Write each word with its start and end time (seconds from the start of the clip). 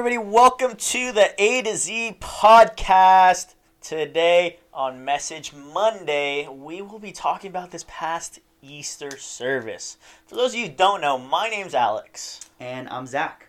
everybody? 0.00 0.16
Welcome 0.16 0.76
to 0.76 1.12
the 1.12 1.34
A 1.36 1.60
to 1.60 1.76
Z 1.76 2.16
podcast. 2.20 3.52
Today 3.82 4.58
on 4.72 5.04
Message 5.04 5.52
Monday, 5.52 6.48
we 6.48 6.80
will 6.80 6.98
be 6.98 7.12
talking 7.12 7.50
about 7.50 7.70
this 7.70 7.84
past 7.86 8.38
Easter 8.62 9.18
service. 9.18 9.98
For 10.26 10.36
those 10.36 10.54
of 10.54 10.58
you 10.58 10.68
who 10.68 10.72
don't 10.72 11.02
know, 11.02 11.18
my 11.18 11.50
name's 11.50 11.74
Alex. 11.74 12.40
And 12.58 12.88
I'm 12.88 13.06
Zach. 13.06 13.48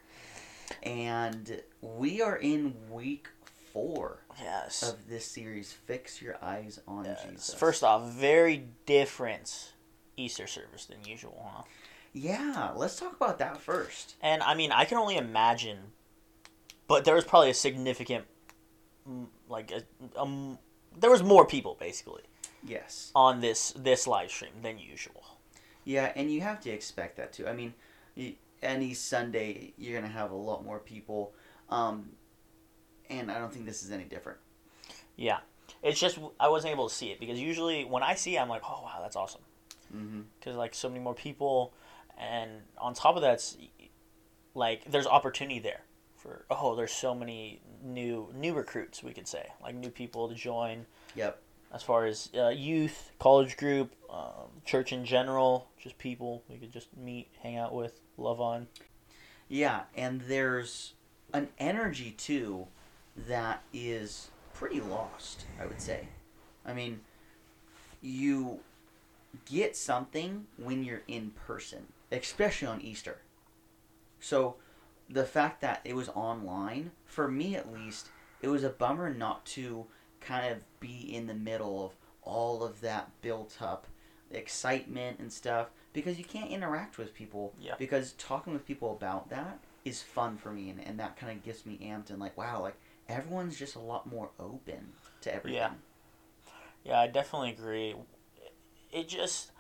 And 0.83 1.61
we 1.79 2.21
are 2.21 2.35
in 2.35 2.75
week 2.89 3.29
four 3.71 4.17
Yes. 4.37 4.83
of 4.83 5.07
this 5.07 5.25
series, 5.25 5.71
Fix 5.71 6.21
Your 6.21 6.35
Eyes 6.43 6.81
on 6.85 7.05
Yes. 7.05 7.23
Jesus. 7.29 7.53
First 7.53 7.81
off, 7.81 8.09
very 8.09 8.65
different 8.85 9.71
Easter 10.17 10.47
service 10.47 10.83
than 10.83 10.97
usual, 11.05 11.49
huh? 11.55 11.63
Yeah, 12.11 12.71
let's 12.75 12.97
talk 12.99 13.15
about 13.15 13.39
that 13.39 13.55
first. 13.61 14.15
And 14.21 14.43
I 14.43 14.53
mean, 14.53 14.73
I 14.73 14.83
can 14.83 14.97
only 14.97 15.15
imagine, 15.15 15.93
but 16.91 17.05
there 17.05 17.15
was 17.15 17.23
probably 17.23 17.49
a 17.49 17.53
significant, 17.53 18.25
mm, 19.09 19.25
like, 19.47 19.71
a, 19.71 19.81
um, 20.19 20.59
there 20.99 21.09
was 21.09 21.23
more 21.23 21.45
people 21.45 21.77
basically 21.79 22.23
Yes. 22.63 23.11
on 23.15 23.39
this 23.39 23.71
this 23.77 24.07
live 24.07 24.29
stream 24.29 24.51
than 24.61 24.77
usual. 24.77 25.23
Yeah, 25.85 26.11
and 26.17 26.29
you 26.29 26.41
have 26.41 26.59
to 26.61 26.69
expect 26.69 27.15
that 27.15 27.31
too. 27.31 27.47
I 27.47 27.53
mean, 27.53 27.73
any 28.61 28.93
Sunday, 28.93 29.73
you're 29.77 29.97
going 29.97 30.11
to 30.11 30.17
have 30.19 30.31
a 30.31 30.35
lot 30.35 30.65
more 30.65 30.79
people. 30.79 31.33
Um, 31.69 32.11
and 33.09 33.31
I 33.31 33.39
don't 33.39 33.53
think 33.53 33.65
this 33.65 33.83
is 33.83 33.91
any 33.91 34.03
different. 34.03 34.39
Yeah, 35.15 35.39
it's 35.81 35.99
just 35.99 36.19
I 36.41 36.49
wasn't 36.49 36.73
able 36.73 36.89
to 36.89 36.93
see 36.93 37.09
it 37.11 37.21
because 37.21 37.39
usually 37.39 37.85
when 37.85 38.03
I 38.03 38.15
see 38.15 38.35
it, 38.35 38.41
I'm 38.41 38.49
like, 38.49 38.63
oh 38.65 38.81
wow, 38.83 38.99
that's 39.01 39.15
awesome 39.15 39.41
because 40.39 40.55
like 40.57 40.73
so 40.73 40.89
many 40.89 40.99
more 41.01 41.13
people, 41.13 41.73
and 42.17 42.51
on 42.77 42.93
top 42.93 43.15
of 43.15 43.21
that, 43.21 43.39
like 44.55 44.83
there's 44.91 45.07
opportunity 45.07 45.59
there 45.59 45.81
for 46.21 46.45
oh 46.51 46.75
there's 46.75 46.91
so 46.91 47.15
many 47.15 47.61
new 47.83 48.29
new 48.35 48.53
recruits 48.53 49.01
we 49.01 49.11
could 49.11 49.27
say 49.27 49.47
like 49.61 49.75
new 49.75 49.89
people 49.89 50.29
to 50.29 50.35
join. 50.35 50.85
Yep. 51.15 51.41
As 51.73 51.81
far 51.81 52.05
as 52.05 52.29
uh, 52.37 52.49
youth, 52.49 53.11
college 53.17 53.55
group, 53.55 53.95
um, 54.09 54.49
church 54.65 54.91
in 54.91 55.05
general, 55.05 55.69
just 55.81 55.97
people 55.97 56.43
we 56.49 56.57
could 56.57 56.71
just 56.71 56.95
meet, 56.97 57.29
hang 57.41 57.57
out 57.57 57.73
with, 57.73 58.01
love 58.17 58.41
on. 58.41 58.67
Yeah, 59.47 59.83
and 59.95 60.21
there's 60.21 60.93
an 61.33 61.47
energy 61.59 62.11
too 62.11 62.67
that 63.15 63.63
is 63.73 64.31
pretty 64.53 64.81
lost, 64.81 65.45
I 65.59 65.65
would 65.65 65.81
say. 65.81 66.09
I 66.65 66.73
mean, 66.73 67.01
you 68.01 68.59
get 69.45 69.75
something 69.75 70.47
when 70.57 70.83
you're 70.83 71.03
in 71.07 71.31
person, 71.47 71.87
especially 72.11 72.67
on 72.67 72.81
Easter. 72.81 73.19
So, 74.19 74.55
the 75.11 75.25
fact 75.25 75.61
that 75.61 75.81
it 75.83 75.95
was 75.95 76.09
online, 76.09 76.91
for 77.05 77.27
me 77.27 77.55
at 77.55 77.71
least, 77.71 78.09
it 78.41 78.47
was 78.47 78.63
a 78.63 78.69
bummer 78.69 79.13
not 79.13 79.45
to 79.47 79.85
kind 80.19 80.51
of 80.51 80.79
be 80.79 81.13
in 81.13 81.27
the 81.27 81.33
middle 81.33 81.85
of 81.85 81.91
all 82.23 82.63
of 82.63 82.81
that 82.81 83.09
built 83.21 83.57
up 83.61 83.87
excitement 84.29 85.19
and 85.19 85.31
stuff 85.33 85.67
because 85.93 86.17
you 86.17 86.23
can't 86.23 86.49
interact 86.51 86.97
with 86.97 87.13
people 87.13 87.53
Yeah. 87.59 87.73
because 87.77 88.13
talking 88.13 88.53
with 88.53 88.65
people 88.65 88.91
about 88.93 89.29
that 89.29 89.59
is 89.83 90.01
fun 90.01 90.37
for 90.37 90.51
me 90.51 90.69
and, 90.69 90.79
and 90.79 90.99
that 90.99 91.17
kind 91.17 91.37
of 91.37 91.43
gets 91.43 91.65
me 91.65 91.77
amped 91.83 92.09
and 92.11 92.19
like 92.19 92.37
wow 92.37 92.61
like 92.61 92.75
everyone's 93.09 93.57
just 93.57 93.75
a 93.75 93.79
lot 93.79 94.09
more 94.09 94.29
open 94.39 94.93
to 95.21 95.33
everything 95.33 95.57
Yeah. 95.57 95.71
Yeah, 96.85 96.99
I 97.01 97.07
definitely 97.07 97.49
agree. 97.51 97.95
It 98.91 99.07
just 99.09 99.51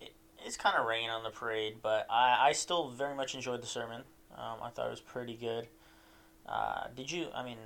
it, 0.00 0.12
it's 0.44 0.56
kind 0.56 0.76
of 0.76 0.86
rain 0.86 1.08
on 1.10 1.22
the 1.24 1.30
parade, 1.30 1.76
but 1.82 2.06
I, 2.10 2.48
I 2.48 2.52
still 2.52 2.90
very 2.90 3.14
much 3.14 3.34
enjoyed 3.34 3.62
the 3.62 3.66
sermon. 3.66 4.02
Um, 4.36 4.58
I 4.62 4.70
thought 4.70 4.86
it 4.86 4.90
was 4.90 5.00
pretty 5.00 5.34
good. 5.36 5.68
Uh, 6.46 6.86
did 6.96 7.10
you? 7.10 7.28
I 7.34 7.44
mean, 7.44 7.58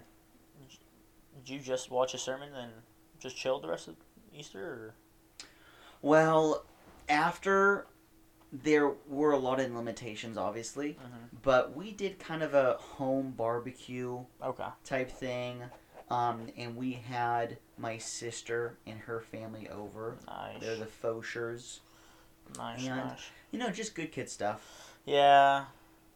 did 1.45 1.49
you 1.49 1.59
just 1.61 1.91
watch 1.91 2.15
a 2.15 2.19
sermon 2.19 2.51
and 2.55 2.73
just 3.19 3.37
chill 3.37 3.61
the 3.61 3.69
rest 3.69 3.89
of 3.89 3.97
Easter? 4.35 4.63
Or? 4.65 4.95
well 6.03 6.65
after 7.09 7.87
there 8.53 8.91
were 9.09 9.33
a 9.33 9.39
lot 9.39 9.59
of 9.59 9.73
limitations 9.73 10.37
obviously 10.37 10.93
Mhm. 10.95 11.41
but 11.43 11.75
we 11.75 11.91
did 11.91 12.19
kind 12.19 12.43
of 12.43 12.53
a 12.53 12.75
home 12.75 13.31
barbecue 13.33 14.25
Okay. 14.43 14.69
type 14.85 15.11
thing 15.11 15.63
um, 16.11 16.49
and 16.57 16.77
we 16.77 16.93
had 16.93 17.57
my 17.79 17.97
sister 17.97 18.77
and 18.87 19.01
her 19.01 19.21
family 19.21 19.69
over 19.71 20.19
Nice. 20.27 20.61
they're 20.61 20.77
the 20.77 20.85
Foshers. 20.87 21.81
nice. 22.59 22.87
and- 22.87 22.97
Nice. 22.97 23.31
you 23.51 23.59
know 23.59 23.71
just 23.71 23.95
good 23.95 24.13
kid 24.13 24.29
stuff 24.29 24.99
Yeah. 25.07 25.65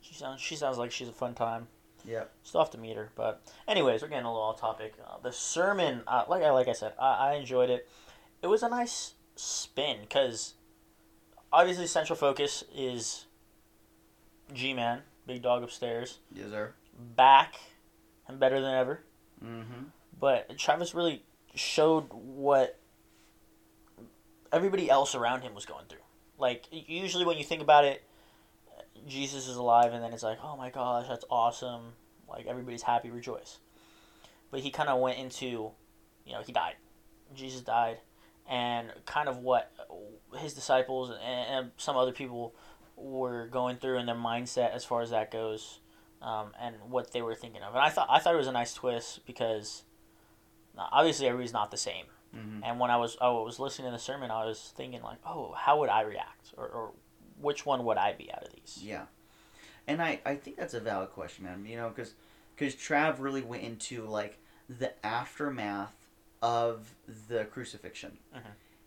She 0.01 0.15
sounds. 0.15 0.41
She 0.41 0.57
sounds 0.57 0.79
like 0.79 0.91
she's 0.91 1.09
a 1.09 1.13
fun 1.13 1.35
time. 1.35 1.69
Yeah. 2.05 2.25
Still 2.43 2.63
have 2.63 2.71
to 2.71 2.79
meet 2.79 2.97
her, 2.97 3.11
but 3.15 3.43
anyways, 3.69 4.01
we're 4.01 4.09
getting 4.09 4.25
a 4.25 4.33
little 4.33 4.49
off 4.49 4.59
topic. 4.61 4.95
Uh, 5.07 5.19
the 5.23 5.33
sermon, 5.33 6.03
uh, 6.07 6.25
like 6.29 6.43
I 6.43 6.51
like 6.51 6.69
I 6.69 6.73
said, 6.73 6.95
I, 6.99 7.33
I 7.33 7.35
enjoyed 7.35 7.69
it. 7.69 7.87
It 8.43 8.47
was 8.47 8.63
a 8.63 8.71
nice 8.71 9.15
spin 9.37 9.99
because 10.01 10.55
obviously 11.53 11.87
central 11.87 12.17
focus 12.17 12.65
is 12.75 13.27
G 14.55 14.73
Man, 14.73 15.03
big 15.27 15.43
dog 15.43 15.63
upstairs, 15.63 16.21
yes 16.35 16.51
sir 16.51 16.73
back 17.17 17.57
and 18.29 18.39
better 18.39 18.61
than 18.61 18.75
ever. 18.75 19.01
mm-hmm 19.45 19.85
But 20.19 20.57
Travis 20.59 20.95
really 20.95 21.23
showed 21.55 22.05
what 22.13 22.79
everybody 24.53 24.91
else 24.91 25.15
around 25.15 25.43
him 25.43 25.55
was 25.55 25.65
going 25.65 25.87
through. 25.89 25.99
Like 26.39 26.67
usually 26.71 27.25
when 27.25 27.39
you 27.39 27.45
think 27.45 27.63
about 27.63 27.85
it, 27.85 28.03
Jesus 29.07 29.49
is 29.49 29.57
alive, 29.57 29.93
and 29.93 30.03
then 30.03 30.13
it's 30.13 30.23
like, 30.23 30.39
oh 30.43 30.57
my 30.57 30.71
gosh, 30.71 31.07
that's 31.09 31.25
awesome. 31.31 31.93
Like 32.29 32.47
everybody's 32.47 32.83
happy, 32.83 33.11
rejoice. 33.11 33.59
But 34.51 34.61
he 34.61 34.71
kind 34.71 34.89
of 34.89 35.01
went 35.01 35.19
into, 35.19 35.47
you 36.27 36.33
know, 36.33 36.43
he 36.45 36.53
died. 36.53 36.75
Jesus 37.35 37.61
died, 37.61 37.99
and 38.49 38.93
kind 39.07 39.29
of 39.29 39.39
what 39.39 39.73
his 40.39 40.55
disciples 40.55 41.11
and, 41.11 41.21
and 41.21 41.71
some 41.77 41.97
other 41.97 42.13
people 42.13 42.55
were 42.97 43.47
going 43.47 43.77
through 43.77 43.99
in 43.99 44.07
their 44.07 44.15
mindset 44.15 44.75
as 44.75 44.85
far 44.85 45.01
as 45.01 45.11
that 45.11 45.31
goes, 45.31 45.81
um, 46.21 46.53
and 46.61 46.75
what 46.89 47.13
they 47.13 47.23
were 47.23 47.35
thinking 47.35 47.63
of. 47.63 47.75
And 47.75 47.83
I 47.83 47.89
thought 47.89 48.09
I 48.11 48.19
thought 48.19 48.35
it 48.35 48.39
was 48.39 48.49
a 48.49 48.53
nice 48.53 48.75
twist 48.75 49.25
because 49.27 49.85
obviously 50.77 51.27
everybody's 51.27 51.53
not 51.53 51.71
the 51.71 51.77
same. 51.77 52.07
mm-hmm 52.37 52.65
And 52.65 52.79
when 52.81 52.91
I 52.91 52.97
was 52.97 53.17
I 53.21 53.29
was 53.29 53.59
listening 53.59 53.87
to 53.89 53.93
the 53.93 54.03
sermon, 54.03 54.31
I 54.31 54.45
was 54.45 54.73
thinking 54.77 55.03
like, 55.03 55.19
oh, 55.25 55.53
how 55.57 55.79
would 55.79 55.89
I 55.89 56.03
react, 56.03 56.53
or, 56.57 56.67
or 56.69 56.93
which 57.41 57.65
one 57.67 57.85
would 57.85 57.97
I 57.99 58.13
be 58.13 58.33
out 58.33 58.45
of 58.45 58.53
these? 58.53 58.79
Yeah, 58.83 59.05
and 59.87 60.03
I, 60.03 60.21
I 60.25 60.35
think 60.37 60.57
that's 60.57 60.75
a 60.75 60.81
valid 60.81 61.11
question, 61.11 61.45
man. 61.45 61.65
You 61.67 61.77
know, 61.77 61.89
because 61.89 62.15
because 62.57 62.75
Trav 62.75 63.17
really 63.19 63.43
went 63.43 63.63
into 63.63 64.05
like 64.07 64.39
the 64.69 64.93
aftermath 65.05 65.95
of 66.43 66.95
the 67.29 67.45
crucifixion 67.47 68.19
Mhm. 68.35 68.41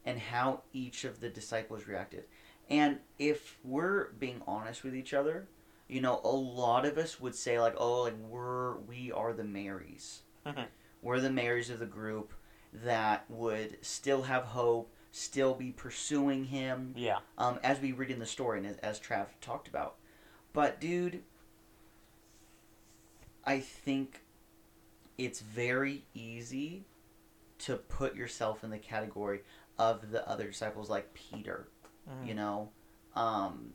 and 0.05 0.19
how 0.19 0.61
each 0.73 1.03
of 1.03 1.19
the 1.19 1.29
disciples 1.29 1.87
reacted. 1.87 2.23
And 2.69 2.99
if 3.19 3.57
we're 3.63 4.11
being 4.13 4.41
honest 4.47 4.83
with 4.83 4.95
each 4.95 5.13
other, 5.13 5.47
you 5.87 5.99
know, 6.01 6.21
a 6.23 6.29
lot 6.29 6.85
of 6.85 6.97
us 6.97 7.19
would 7.19 7.35
say 7.35 7.59
like, 7.59 7.75
oh, 7.77 8.03
like 8.03 8.17
we're 8.17 8.77
we 8.77 9.11
are 9.11 9.33
the 9.33 9.43
Marys. 9.43 10.21
Mhm. 10.45 10.67
We're 11.01 11.19
the 11.19 11.29
Marys 11.31 11.69
of 11.69 11.79
the 11.79 11.85
group 11.85 12.33
that 12.71 13.29
would 13.29 13.77
still 13.85 14.23
have 14.23 14.45
hope, 14.45 14.92
still 15.13 15.53
be 15.53 15.71
pursuing 15.71 16.45
him 16.45 16.91
Yeah, 16.97 17.19
um, 17.37 17.59
as 17.63 17.79
we 17.79 17.91
read 17.91 18.09
in 18.09 18.17
the 18.19 18.25
story 18.25 18.57
and 18.57 18.67
as, 18.67 18.77
as 18.77 18.99
Trav 18.99 19.27
talked 19.39 19.67
about. 19.67 19.95
But 20.53 20.81
dude, 20.81 21.21
I 23.45 23.59
think 23.59 24.23
it's 25.17 25.39
very 25.39 26.03
easy 26.15 26.85
to 27.59 27.75
put 27.77 28.15
yourself 28.15 28.63
in 28.63 28.71
the 28.71 28.79
category 28.79 29.41
of 29.77 30.11
the 30.11 30.27
other 30.27 30.47
disciples 30.47 30.89
like 30.89 31.13
Peter, 31.13 31.67
Mhm. 32.09 32.27
you 32.27 32.33
know, 32.33 32.71
um, 33.15 33.73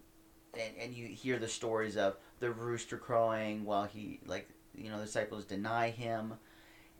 and, 0.54 0.76
and 0.76 0.94
you 0.94 1.06
hear 1.06 1.38
the 1.38 1.48
stories 1.48 1.96
of 1.96 2.16
the 2.40 2.50
rooster 2.50 2.98
crowing 2.98 3.64
while 3.64 3.84
he 3.84 4.20
like 4.26 4.48
you 4.74 4.90
know 4.90 4.98
the 4.98 5.04
disciples 5.06 5.44
deny 5.44 5.90
him, 5.90 6.34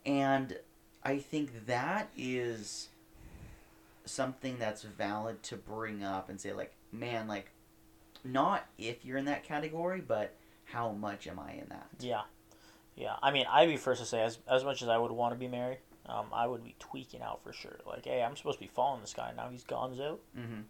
and 0.05 0.57
I 1.03 1.19
think 1.19 1.65
that 1.65 2.09
is 2.15 2.89
something 4.09 4.57
that's 4.59 4.83
valid 4.83 5.41
to 5.43 5.55
bring 5.55 6.03
up 6.03 6.29
and 6.29 6.39
say 6.39 6.53
like 6.53 6.73
man 6.91 7.27
like 7.27 7.51
not 8.23 8.65
if 8.77 9.05
you're 9.05 9.17
in 9.17 9.25
that 9.25 9.43
category 9.43 10.01
but 10.01 10.35
how 10.65 10.91
much 10.91 11.27
am 11.27 11.39
i 11.39 11.53
in 11.53 11.67
that 11.69 11.87
yeah, 11.99 12.21
yeah. 12.99 13.15
I 13.23 13.31
mean, 13.31 13.45
I'd 13.49 13.69
be 13.69 13.77
first 13.77 14.01
to 14.01 14.05
say, 14.05 14.21
as 14.21 14.37
as 14.47 14.63
much 14.63 14.81
as 14.81 14.89
I 14.89 14.97
would 14.97 15.11
want 15.11 15.33
to 15.33 15.39
be 15.39 15.47
Mary, 15.47 15.77
um, 16.05 16.25
I 16.33 16.45
would 16.45 16.63
be 16.63 16.75
tweaking 16.79 17.21
out 17.21 17.41
for 17.43 17.53
sure. 17.53 17.77
Like, 17.87 18.05
hey, 18.05 18.21
I'm 18.21 18.35
supposed 18.35 18.59
to 18.59 18.63
be 18.63 18.69
following 18.73 19.01
this 19.01 19.13
guy 19.13 19.31
now. 19.35 19.47
He's 19.49 19.63
gonzo. 19.63 20.17
mm-hmm. 20.37 20.61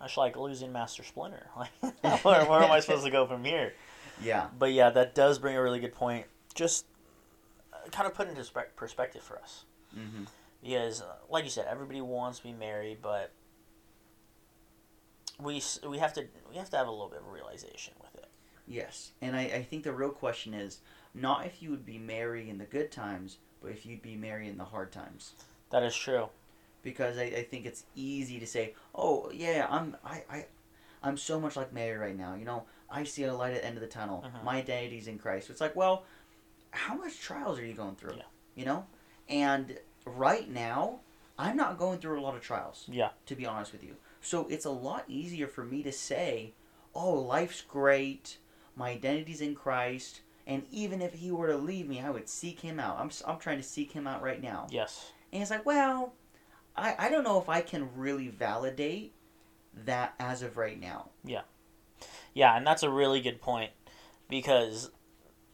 That's 0.00 0.16
like 0.16 0.36
losing 0.36 0.72
Master 0.72 1.04
Splinter. 1.04 1.46
Like, 1.56 1.70
where, 2.24 2.44
where 2.44 2.62
am 2.62 2.72
I 2.72 2.80
supposed 2.80 3.04
to 3.04 3.10
go 3.10 3.26
from 3.26 3.44
here? 3.44 3.74
yeah 4.22 4.48
But 4.58 4.72
yeah, 4.72 4.90
that 4.90 5.14
does 5.14 5.38
bring 5.38 5.56
a 5.56 5.62
really 5.62 5.80
good 5.80 5.94
point. 5.94 6.26
Just 6.54 6.86
uh, 7.72 7.88
kind 7.90 8.06
of 8.06 8.14
put 8.14 8.28
into 8.28 8.44
perspective 8.76 9.22
for 9.22 9.38
us. 9.38 9.64
mm-hmm. 9.96 10.24
Because 10.62 11.00
uh, 11.02 11.14
like 11.28 11.44
you 11.44 11.50
said 11.50 11.66
everybody 11.70 12.00
wants 12.00 12.38
to 12.38 12.44
be 12.44 12.52
Mary 12.52 12.98
but 13.00 13.32
we 15.40 15.62
we 15.88 15.98
have 15.98 16.12
to 16.14 16.26
we 16.50 16.56
have 16.56 16.70
to 16.70 16.76
have 16.76 16.86
a 16.86 16.90
little 16.90 17.08
bit 17.08 17.20
of 17.20 17.32
realization 17.32 17.94
with 18.00 18.14
it 18.22 18.28
yes 18.66 19.12
and 19.22 19.34
I, 19.36 19.42
I 19.42 19.62
think 19.62 19.84
the 19.84 19.92
real 19.92 20.10
question 20.10 20.52
is 20.54 20.80
not 21.14 21.46
if 21.46 21.62
you 21.62 21.70
would 21.70 21.84
be 21.84 21.98
Mary 21.98 22.48
in 22.48 22.58
the 22.58 22.64
good 22.64 22.92
times, 22.92 23.38
but 23.60 23.72
if 23.72 23.84
you'd 23.84 24.02
be 24.02 24.14
Mary 24.14 24.48
in 24.48 24.56
the 24.56 24.64
hard 24.64 24.92
times. 24.92 25.32
That 25.70 25.82
is 25.82 25.96
true. 25.96 26.28
Because 26.82 27.18
I, 27.18 27.24
I 27.24 27.42
think 27.42 27.66
it's 27.66 27.84
easy 27.96 28.38
to 28.38 28.46
say, 28.46 28.74
oh 28.94 29.30
yeah, 29.34 29.66
I'm 29.68 29.96
I, 30.04 30.22
I 30.30 30.46
I'm 31.02 31.16
so 31.16 31.40
much 31.40 31.56
like 31.56 31.72
Mary 31.72 31.98
right 31.98 32.16
now. 32.16 32.34
You 32.36 32.44
know, 32.44 32.64
I 32.88 33.04
see 33.04 33.24
a 33.24 33.34
light 33.34 33.54
at 33.54 33.62
the 33.62 33.66
end 33.66 33.76
of 33.76 33.80
the 33.80 33.88
tunnel. 33.88 34.24
Mhm. 34.24 34.44
My 34.44 34.56
identity's 34.58 35.08
in 35.08 35.18
Christ. 35.18 35.50
It's 35.50 35.60
like, 35.60 35.74
well, 35.74 36.04
how 36.70 36.94
much 36.94 37.18
trials 37.20 37.58
are 37.58 37.64
you 37.64 37.74
going 37.74 37.96
through? 37.96 38.14
Yeah. 38.16 38.22
You 38.54 38.64
know, 38.66 38.86
and 39.28 39.78
right 40.16 40.48
now, 40.50 41.00
I'm 41.38 41.56
not 41.56 41.78
going 41.78 41.98
through 41.98 42.20
a 42.20 42.22
lot 42.22 42.34
of 42.34 42.42
trials. 42.42 42.86
Yeah. 42.90 43.10
To 43.26 43.34
be 43.34 43.46
honest 43.46 43.72
with 43.72 43.82
you, 43.84 43.96
so 44.20 44.46
it's 44.48 44.64
a 44.66 44.70
lot 44.70 45.04
easier 45.08 45.46
for 45.46 45.64
me 45.64 45.82
to 45.82 45.92
say, 45.92 46.52
oh, 46.94 47.14
life's 47.14 47.62
great. 47.62 48.38
My 48.76 48.90
identity's 48.90 49.40
in 49.40 49.54
Christ. 49.54 50.20
And 50.46 50.64
even 50.70 51.00
if 51.00 51.14
he 51.14 51.30
were 51.30 51.46
to 51.46 51.56
leave 51.56 51.88
me, 51.88 52.00
I 52.00 52.10
would 52.10 52.28
seek 52.28 52.60
him 52.60 52.80
out. 52.80 52.98
I'm, 52.98 53.10
I'm 53.26 53.38
trying 53.38 53.58
to 53.58 53.62
seek 53.62 53.92
him 53.92 54.06
out 54.06 54.22
right 54.22 54.42
now. 54.42 54.66
Yes. 54.70 55.12
And 55.32 55.40
it's 55.42 55.50
like, 55.50 55.64
well, 55.64 56.14
I, 56.76 56.94
I 56.98 57.10
don't 57.10 57.24
know 57.24 57.40
if 57.40 57.48
I 57.48 57.60
can 57.60 57.88
really 57.96 58.28
validate 58.28 59.12
that 59.84 60.14
as 60.18 60.42
of 60.42 60.56
right 60.56 60.80
now. 60.80 61.10
Yeah, 61.24 61.42
Yeah, 62.34 62.56
and 62.56 62.66
that's 62.66 62.82
a 62.82 62.90
really 62.90 63.20
good 63.20 63.40
point 63.40 63.70
because, 64.28 64.90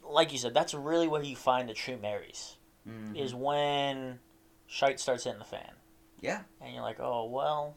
like 0.02 0.32
you 0.32 0.38
said, 0.38 0.54
that's 0.54 0.72
really 0.72 1.06
where 1.08 1.22
you 1.22 1.36
find 1.36 1.68
the 1.68 1.74
true 1.74 1.98
Marys 2.00 2.56
Mhm. 2.88 3.16
is 3.16 3.34
when 3.34 4.18
shite 4.66 5.00
starts 5.00 5.24
hitting 5.24 5.38
the 5.38 5.44
fan. 5.44 5.72
Yeah. 6.20 6.42
And 6.60 6.72
you're 6.74 6.82
like, 6.82 7.00
oh 7.00 7.26
well, 7.26 7.76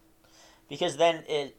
because 0.68 0.98
then 0.98 1.24
it 1.28 1.58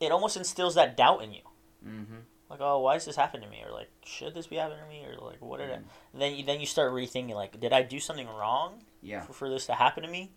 it 0.00 0.12
almost 0.12 0.36
instills 0.36 0.74
that 0.76 0.96
doubt 0.96 1.22
in 1.22 1.32
you. 1.32 1.42
Mm-hmm. 1.86 2.16
Like, 2.48 2.60
oh, 2.62 2.80
why 2.80 2.94
does 2.94 3.04
this 3.04 3.16
happen 3.16 3.40
to 3.42 3.48
me? 3.48 3.62
Or 3.64 3.72
like, 3.72 3.90
should 4.04 4.34
this 4.34 4.48
be 4.48 4.56
happening 4.56 4.82
to 4.82 4.88
me? 4.88 5.04
Or 5.06 5.24
like, 5.24 5.40
what 5.40 5.60
did 5.60 5.70
I? 5.70 5.78
Then 6.12 6.34
you 6.34 6.44
then 6.44 6.60
you 6.60 6.66
start 6.66 6.92
rethinking 6.92 7.34
like, 7.34 7.60
did 7.60 7.72
I 7.72 7.82
do 7.82 8.00
something 8.00 8.26
wrong? 8.26 8.82
Yeah. 9.02 9.22
for, 9.22 9.32
for 9.32 9.48
this 9.48 9.66
to 9.66 9.72
happen 9.74 10.02
to 10.02 10.10
me 10.10 10.30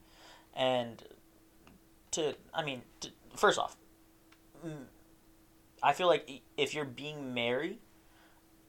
and 0.56 1.04
to 2.12 2.36
i 2.54 2.64
mean 2.64 2.82
to, 3.02 3.10
first 3.36 3.60
off 3.60 3.76
mm, 4.66 4.86
i 5.82 5.92
feel 5.94 6.08
like 6.08 6.42
if 6.56 6.74
you're 6.74 6.86
being 6.86 7.34
Mary 7.34 7.80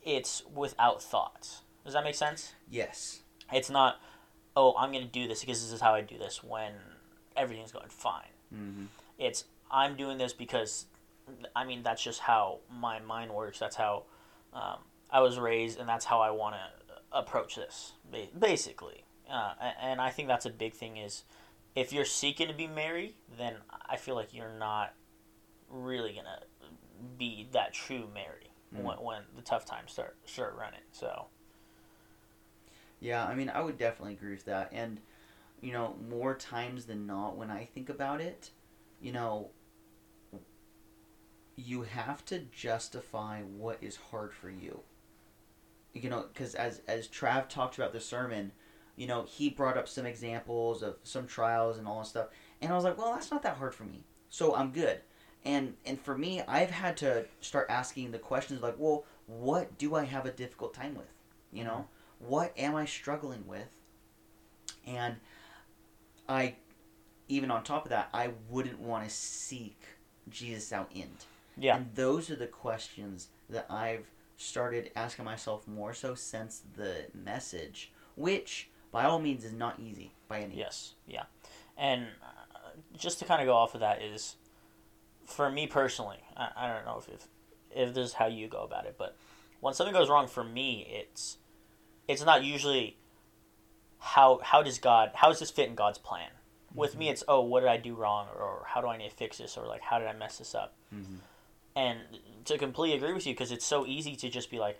it's 0.02 0.42
without 0.52 1.00
thoughts 1.02 1.62
does 1.84 1.92
that 1.94 2.02
make 2.04 2.14
sense 2.16 2.54
Yes. 2.68 3.22
it's 3.52 3.70
not 3.70 4.00
oh 4.56 4.74
i'm 4.78 4.92
going 4.92 5.04
to 5.04 5.10
do 5.10 5.26
this 5.28 5.40
because 5.40 5.62
this 5.62 5.72
is 5.72 5.80
how 5.80 5.94
i 5.94 6.00
do 6.00 6.18
this 6.18 6.42
when 6.42 6.72
everything's 7.36 7.72
going 7.72 7.88
fine 7.88 8.22
Mm-hmm. 8.54 8.84
it's 9.18 9.44
i'm 9.70 9.96
doing 9.96 10.16
this 10.18 10.32
because 10.32 10.86
i 11.56 11.64
mean 11.64 11.82
that's 11.82 12.02
just 12.02 12.20
how 12.20 12.60
my 12.70 13.00
mind 13.00 13.32
works 13.32 13.58
that's 13.58 13.74
how 13.76 14.04
um, 14.52 14.76
i 15.10 15.20
was 15.20 15.38
raised 15.38 15.78
and 15.80 15.88
that's 15.88 16.04
how 16.04 16.20
i 16.20 16.30
want 16.30 16.54
to 16.54 16.94
approach 17.18 17.56
this 17.56 17.92
basically 18.38 19.04
uh, 19.30 19.54
and 19.80 20.00
i 20.00 20.10
think 20.10 20.28
that's 20.28 20.46
a 20.46 20.50
big 20.50 20.72
thing 20.74 20.96
is 20.98 21.24
if 21.74 21.92
you're 21.92 22.04
seeking 22.04 22.46
to 22.46 22.54
be 22.54 22.66
Mary 22.68 23.16
then 23.38 23.54
i 23.88 23.96
feel 23.96 24.14
like 24.14 24.32
you're 24.32 24.56
not 24.58 24.94
really 25.68 26.12
going 26.12 26.24
to 26.26 26.66
be 27.18 27.48
that 27.52 27.72
true 27.72 28.04
mary 28.14 28.50
Mm. 28.74 28.82
when, 28.82 28.96
when 28.98 29.22
the 29.36 29.42
tough 29.42 29.64
times 29.64 29.92
start 29.92 30.16
start 30.24 30.56
running 30.58 30.80
so 30.90 31.26
Yeah, 33.04 33.26
I 33.26 33.34
mean, 33.34 33.50
I 33.50 33.60
would 33.60 33.76
definitely 33.76 34.14
agree 34.14 34.30
with 34.30 34.46
that. 34.46 34.70
And, 34.72 34.98
you 35.60 35.72
know, 35.72 35.94
more 36.08 36.34
times 36.34 36.86
than 36.86 37.06
not, 37.06 37.36
when 37.36 37.50
I 37.50 37.66
think 37.66 37.90
about 37.90 38.22
it, 38.22 38.48
you 38.98 39.12
know, 39.12 39.50
you 41.56 41.82
have 41.82 42.24
to 42.26 42.38
justify 42.38 43.42
what 43.42 43.78
is 43.82 43.96
hard 44.10 44.32
for 44.32 44.48
you. 44.48 44.80
You 45.92 46.08
know, 46.08 46.24
because 46.32 46.54
as, 46.54 46.80
as 46.88 47.06
Trav 47.06 47.48
talked 47.48 47.76
about 47.76 47.92
the 47.92 48.00
sermon, 48.00 48.52
you 48.96 49.06
know, 49.06 49.24
he 49.24 49.50
brought 49.50 49.76
up 49.76 49.86
some 49.86 50.06
examples 50.06 50.82
of 50.82 50.96
some 51.02 51.26
trials 51.26 51.76
and 51.76 51.86
all 51.86 51.98
that 51.98 52.06
stuff. 52.06 52.28
And 52.62 52.72
I 52.72 52.74
was 52.74 52.84
like, 52.84 52.96
well, 52.96 53.12
that's 53.12 53.30
not 53.30 53.42
that 53.42 53.58
hard 53.58 53.74
for 53.74 53.84
me. 53.84 54.02
So 54.30 54.54
I'm 54.56 54.72
good. 54.72 55.00
And, 55.44 55.74
and 55.84 56.00
for 56.00 56.16
me, 56.16 56.40
I've 56.48 56.70
had 56.70 56.96
to 56.98 57.26
start 57.42 57.66
asking 57.68 58.12
the 58.12 58.18
questions 58.18 58.62
like, 58.62 58.76
well, 58.78 59.04
what 59.26 59.76
do 59.76 59.94
I 59.94 60.04
have 60.04 60.24
a 60.24 60.32
difficult 60.32 60.72
time 60.72 60.94
with? 60.94 61.12
You 61.52 61.64
know? 61.64 61.86
What 62.18 62.52
am 62.56 62.74
I 62.74 62.84
struggling 62.84 63.46
with? 63.46 63.68
And 64.86 65.16
I, 66.28 66.56
even 67.28 67.50
on 67.50 67.64
top 67.64 67.84
of 67.84 67.90
that, 67.90 68.08
I 68.12 68.30
wouldn't 68.48 68.80
want 68.80 69.04
to 69.04 69.10
seek 69.10 69.80
Jesus 70.28 70.72
out 70.72 70.90
in. 70.94 71.08
yeah 71.56 71.76
And 71.76 71.90
those 71.94 72.30
are 72.30 72.36
the 72.36 72.46
questions 72.46 73.28
that 73.50 73.66
I've 73.70 74.06
started 74.36 74.90
asking 74.96 75.24
myself 75.24 75.66
more 75.66 75.94
so 75.94 76.14
since 76.14 76.62
the 76.76 77.06
message, 77.14 77.92
which 78.16 78.68
by 78.90 79.04
all 79.04 79.18
means 79.18 79.44
is 79.44 79.52
not 79.52 79.78
easy 79.80 80.12
by 80.28 80.38
any. 80.38 80.48
Means. 80.48 80.58
Yes, 80.58 80.94
yeah, 81.06 81.24
and 81.76 82.06
uh, 82.22 82.70
just 82.96 83.18
to 83.20 83.24
kind 83.24 83.40
of 83.40 83.46
go 83.46 83.54
off 83.54 83.74
of 83.74 83.80
that 83.80 84.02
is, 84.02 84.36
for 85.24 85.50
me 85.50 85.66
personally, 85.66 86.18
I, 86.36 86.48
I 86.56 86.72
don't 86.72 86.84
know 86.84 86.98
if, 86.98 87.08
if 87.08 87.28
if 87.74 87.94
this 87.94 88.10
is 88.10 88.12
how 88.14 88.26
you 88.26 88.48
go 88.48 88.62
about 88.62 88.86
it, 88.86 88.94
but 88.96 89.16
when 89.60 89.74
something 89.74 89.94
goes 89.94 90.08
wrong 90.08 90.28
for 90.28 90.44
me, 90.44 90.86
it's 90.88 91.38
it's 92.08 92.24
not 92.24 92.44
usually 92.44 92.96
how 93.98 94.38
how 94.42 94.62
does 94.62 94.78
God 94.78 95.10
how 95.14 95.28
does 95.28 95.40
this 95.40 95.50
fit 95.50 95.68
in 95.68 95.74
God's 95.74 95.98
plan. 95.98 96.30
With 96.74 96.96
me, 96.96 97.08
it's 97.08 97.22
oh, 97.28 97.40
what 97.42 97.60
did 97.60 97.68
I 97.68 97.76
do 97.76 97.94
wrong, 97.94 98.26
or, 98.34 98.42
or 98.42 98.64
how 98.66 98.80
do 98.80 98.88
I 98.88 98.96
need 98.96 99.08
to 99.10 99.14
fix 99.14 99.38
this, 99.38 99.56
or 99.56 99.66
like 99.66 99.80
how 99.80 99.98
did 100.00 100.08
I 100.08 100.12
mess 100.12 100.38
this 100.38 100.54
up? 100.56 100.74
Mhm. 100.92 101.18
And 101.76 102.00
to 102.46 102.58
completely 102.58 102.96
agree 102.96 103.12
with 103.12 103.26
you, 103.26 103.32
because 103.32 103.52
it's 103.52 103.64
so 103.64 103.86
easy 103.86 104.16
to 104.16 104.28
just 104.28 104.50
be 104.50 104.58
like, 104.58 104.78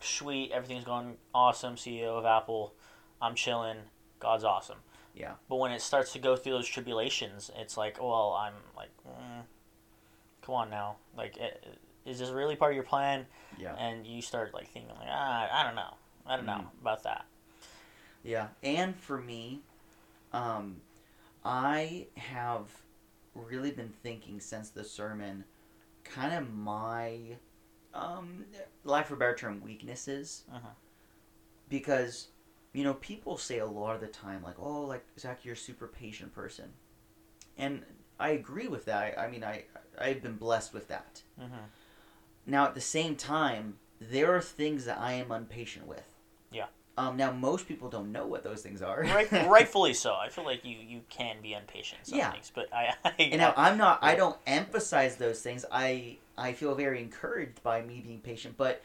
sweet, 0.00 0.52
everything's 0.52 0.84
going 0.84 1.16
awesome, 1.34 1.76
CEO 1.76 2.18
of 2.18 2.24
Apple, 2.24 2.74
I'm 3.20 3.34
chilling, 3.34 3.76
God's 4.20 4.44
awesome. 4.44 4.78
Yeah. 5.14 5.32
But 5.48 5.56
when 5.56 5.72
it 5.72 5.80
starts 5.80 6.12
to 6.12 6.18
go 6.18 6.36
through 6.36 6.52
those 6.52 6.68
tribulations, 6.68 7.50
it's 7.56 7.76
like, 7.78 7.98
well, 8.00 8.34
I'm 8.38 8.52
like, 8.76 8.90
mm, 9.06 9.42
come 10.42 10.54
on 10.54 10.70
now, 10.70 10.96
like, 11.16 11.38
i- 11.40 11.54
is 12.08 12.18
this 12.18 12.28
really 12.30 12.56
part 12.56 12.72
of 12.72 12.74
your 12.74 12.84
plan? 12.84 13.26
Yeah. 13.58 13.74
And 13.76 14.06
you 14.06 14.20
start 14.22 14.52
like 14.54 14.68
thinking, 14.68 14.94
like, 14.98 15.08
ah, 15.10 15.48
I 15.52 15.62
don't 15.62 15.74
know, 15.76 15.94
I 16.26 16.36
don't 16.36 16.46
know 16.46 16.52
Mm. 16.52 16.80
about 16.80 17.02
that. 17.04 17.26
Yeah, 18.22 18.48
and 18.62 18.96
for 18.96 19.18
me, 19.20 19.62
um, 20.32 20.80
I 21.44 22.08
have 22.16 22.82
really 23.34 23.70
been 23.70 23.90
thinking 24.02 24.40
since 24.40 24.70
the 24.70 24.84
sermon, 24.84 25.44
kind 26.04 26.34
of 26.34 26.52
my, 26.52 27.36
um, 27.94 28.46
lack 28.84 29.06
for 29.06 29.14
a 29.14 29.16
better 29.16 29.34
term, 29.36 29.60
weaknesses. 29.62 30.44
Mhm. 30.50 30.74
Because, 31.68 32.28
you 32.72 32.84
know, 32.84 32.94
people 32.94 33.36
say 33.36 33.58
a 33.58 33.66
lot 33.66 33.94
of 33.94 34.00
the 34.00 34.06
time, 34.08 34.42
like, 34.42 34.58
oh, 34.58 34.82
like, 34.82 35.04
Zach, 35.18 35.44
you're 35.44 35.54
a 35.54 35.56
super 35.56 35.86
patient 35.88 36.34
person. 36.34 36.72
And 37.56 37.84
I 38.18 38.30
agree 38.30 38.68
with 38.68 38.84
that. 38.86 39.18
I, 39.18 39.24
I 39.26 39.30
mean, 39.30 39.44
I, 39.44 39.64
I've 39.98 40.22
been 40.22 40.36
blessed 40.36 40.72
with 40.74 40.88
that. 40.88 41.22
hmm 41.38 41.44
Now, 42.46 42.66
at 42.66 42.74
the 42.74 42.80
same 42.80 43.16
time, 43.16 43.78
there 44.00 44.34
are 44.34 44.40
things 44.42 44.84
that 44.84 44.98
I 44.98 45.12
am 45.12 45.32
impatient 45.32 45.86
with. 45.86 46.15
Um, 46.98 47.16
now, 47.18 47.30
most 47.30 47.68
people 47.68 47.90
don't 47.90 48.10
know 48.10 48.26
what 48.26 48.42
those 48.42 48.62
things 48.62 48.80
are. 48.80 49.02
Right, 49.02 49.30
rightfully 49.48 49.92
so. 49.92 50.14
I 50.14 50.30
feel 50.30 50.44
like 50.44 50.64
you, 50.64 50.78
you 50.78 51.02
can 51.10 51.36
be 51.42 51.52
impatient 51.52 52.06
some 52.06 52.18
Yeah. 52.18 52.32
things, 52.32 52.50
but 52.54 52.72
I, 52.72 52.94
I 53.04 53.10
And 53.18 53.38
now 53.38 53.52
I'm 53.56 53.76
not. 53.76 53.98
I 54.02 54.14
don't 54.14 54.36
emphasize 54.46 55.16
those 55.16 55.40
things. 55.42 55.64
I 55.70 56.16
I 56.38 56.52
feel 56.52 56.74
very 56.74 57.00
encouraged 57.00 57.62
by 57.62 57.82
me 57.82 58.00
being 58.00 58.20
patient. 58.20 58.56
But 58.56 58.82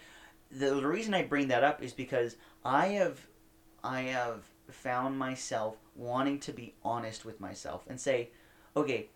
the, 0.52 0.72
the 0.76 0.88
reason 0.88 1.14
I 1.14 1.24
bring 1.24 1.48
that 1.50 1.64
up 1.64 1.82
is 1.82 1.94
because 1.94 2.36
I 2.66 2.88
have 2.88 3.28
I 3.84 4.02
have 4.02 4.44
found 4.70 5.18
myself 5.18 5.78
wanting 5.96 6.40
to 6.40 6.52
be 6.52 6.74
honest 6.84 7.24
with 7.26 7.40
myself 7.40 7.86
and 7.90 8.00
say, 8.00 8.30
okay, 8.76 9.08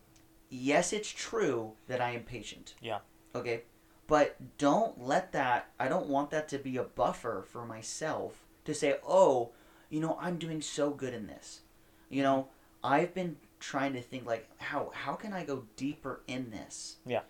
yes, 0.50 0.94
it's 0.94 1.10
true 1.10 1.74
that 1.88 2.00
I 2.00 2.12
am 2.12 2.24
patient. 2.24 2.76
Yeah. 2.82 3.00
Okay, 3.36 3.64
but 4.08 4.38
don't 4.58 5.02
let 5.02 5.34
that. 5.34 5.68
I 5.80 5.90
don't 5.90 6.08
want 6.08 6.30
that 6.32 6.48
to 6.50 6.58
be 6.58 6.78
a 6.78 6.84
buffer 6.84 7.44
for 7.52 7.66
myself 7.66 8.45
to 8.66 8.74
say, 8.74 8.98
oh, 9.08 9.52
you 9.90 10.00
know, 10.00 10.18
I'm 10.20 10.38
doing 10.38 10.62
so 10.62 10.90
good 10.90 11.14
in 11.14 11.28
this. 11.28 11.62
You 12.10 12.24
know, 12.24 12.48
I've 12.84 13.14
been 13.14 13.38
trying 13.60 13.94
to 13.94 14.02
think 14.02 14.26
like 14.26 14.48
how 14.58 14.92
how 14.94 15.14
can 15.14 15.34
I 15.34 15.44
go 15.44 15.64
deeper 15.76 16.22
in 16.28 16.52
this? 16.52 16.98
Yeah. 17.06 17.22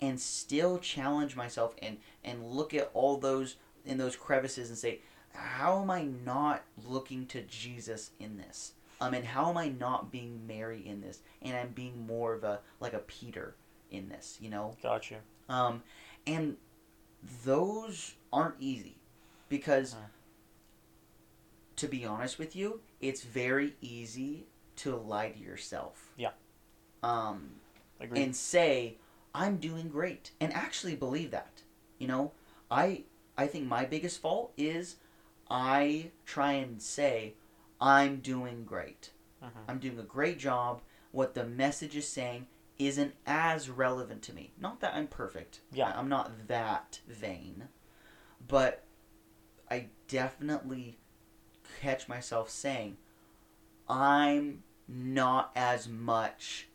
And 0.00 0.20
still 0.20 0.78
challenge 0.78 1.36
myself 1.36 1.74
and 1.80 1.98
and 2.24 2.44
look 2.44 2.74
at 2.74 2.90
all 2.94 3.16
those 3.16 3.56
in 3.84 3.98
those 3.98 4.16
crevices 4.16 4.70
and 4.70 4.78
say, 4.78 5.00
how 5.32 5.82
am 5.82 5.90
I 5.90 6.04
not 6.04 6.62
looking 6.88 7.26
to 7.26 7.42
Jesus 7.42 8.10
in 8.18 8.36
this? 8.36 8.72
Um, 9.00 9.12
and 9.14 9.24
how 9.24 9.50
am 9.50 9.56
I 9.56 9.68
not 9.68 10.10
being 10.10 10.46
Mary 10.46 10.86
in 10.86 11.00
this? 11.00 11.20
And 11.42 11.56
I'm 11.56 11.70
being 11.70 12.06
more 12.06 12.32
of 12.34 12.44
a 12.44 12.60
like 12.80 12.94
a 12.94 13.00
Peter 13.00 13.54
in 13.90 14.08
this, 14.08 14.38
you 14.40 14.50
know? 14.50 14.74
got 14.82 15.10
you. 15.10 15.18
Um, 15.48 15.82
and 16.26 16.56
those 17.44 18.14
aren't 18.32 18.56
easy 18.58 18.96
because, 19.48 19.94
Mhm. 19.94 19.98
To 21.76 21.88
be 21.88 22.04
honest 22.04 22.38
with 22.38 22.54
you, 22.56 22.80
it's 23.00 23.22
very 23.22 23.74
easy 23.80 24.46
to 24.76 24.96
lie 24.96 25.30
to 25.30 25.38
yourself. 25.38 26.12
Yeah. 26.16 26.30
Um, 27.02 27.56
Agreed. 28.00 28.22
and 28.22 28.36
say, 28.36 28.98
I'm 29.34 29.56
doing 29.58 29.88
great. 29.88 30.30
And 30.40 30.52
actually 30.52 30.96
believe 30.96 31.30
that. 31.32 31.62
You 31.98 32.08
know, 32.08 32.32
I 32.70 33.04
I 33.36 33.46
think 33.46 33.66
my 33.66 33.84
biggest 33.84 34.20
fault 34.20 34.52
is 34.56 34.96
I 35.50 36.10
try 36.24 36.52
and 36.52 36.80
say 36.80 37.34
I'm 37.80 38.16
doing 38.20 38.64
great. 38.64 39.10
Mhm. 39.42 39.50
I'm 39.68 39.78
doing 39.78 39.98
a 39.98 40.02
great 40.04 40.38
job. 40.38 40.82
What 41.10 41.34
the 41.34 41.44
message 41.44 41.96
is 41.96 42.08
saying 42.08 42.46
isn't 42.78 43.14
as 43.26 43.70
relevant 43.70 44.22
to 44.22 44.32
me. 44.32 44.52
Not 44.58 44.80
that 44.80 44.94
I'm 44.94 45.06
perfect. 45.06 45.60
Yeah. 45.72 45.92
I'm 45.96 46.08
not 46.08 46.48
that 46.48 47.00
vain. 47.06 47.68
But 48.46 48.84
I 49.70 49.88
definitely 50.08 50.98
catch 51.84 52.08
myself 52.08 52.50
saying 52.50 52.96
I'm 53.88 54.62
not 54.88 55.52
as 55.54 55.88
much 55.88 56.68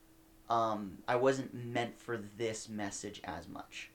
um, 0.49 0.97
I 1.07 1.15
wasn't 1.15 1.53
meant 1.53 1.99
for 1.99 2.17
this 2.17 2.67
message 2.67 3.21
as 3.23 3.47
much. 3.47 3.91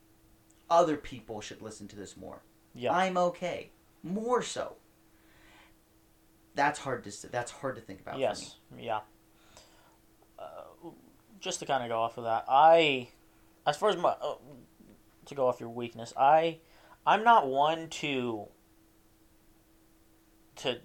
Other 0.70 0.96
people 0.96 1.40
should 1.40 1.60
listen 1.60 1.88
to 1.88 1.96
this 1.96 2.16
more. 2.16 2.42
Yeah. 2.74 2.92
I'm 2.92 3.16
okay. 3.16 3.70
More 4.02 4.40
so. 4.40 4.76
That's 6.54 6.78
hard 6.78 7.02
to 7.04 7.30
that's 7.30 7.50
hard 7.50 7.74
to 7.74 7.82
think 7.82 8.00
about 8.00 8.14
for 8.14 8.18
me. 8.18 8.22
Yes. 8.22 8.56
Yeah. 8.78 9.00
Uh, 10.38 10.90
just 11.40 11.58
to 11.58 11.66
kind 11.66 11.82
of 11.82 11.88
go 11.88 11.98
off 11.98 12.16
of 12.18 12.24
that, 12.24 12.44
I, 12.48 13.08
as 13.66 13.76
far 13.76 13.90
as 13.90 13.96
my, 13.96 14.10
uh, 14.10 14.36
to 15.26 15.34
go 15.34 15.48
off 15.48 15.58
your 15.58 15.68
weakness, 15.68 16.12
I, 16.16 16.58
I'm 17.04 17.24
not 17.24 17.48
one 17.48 17.88
to. 17.88 18.46
To 20.56 20.78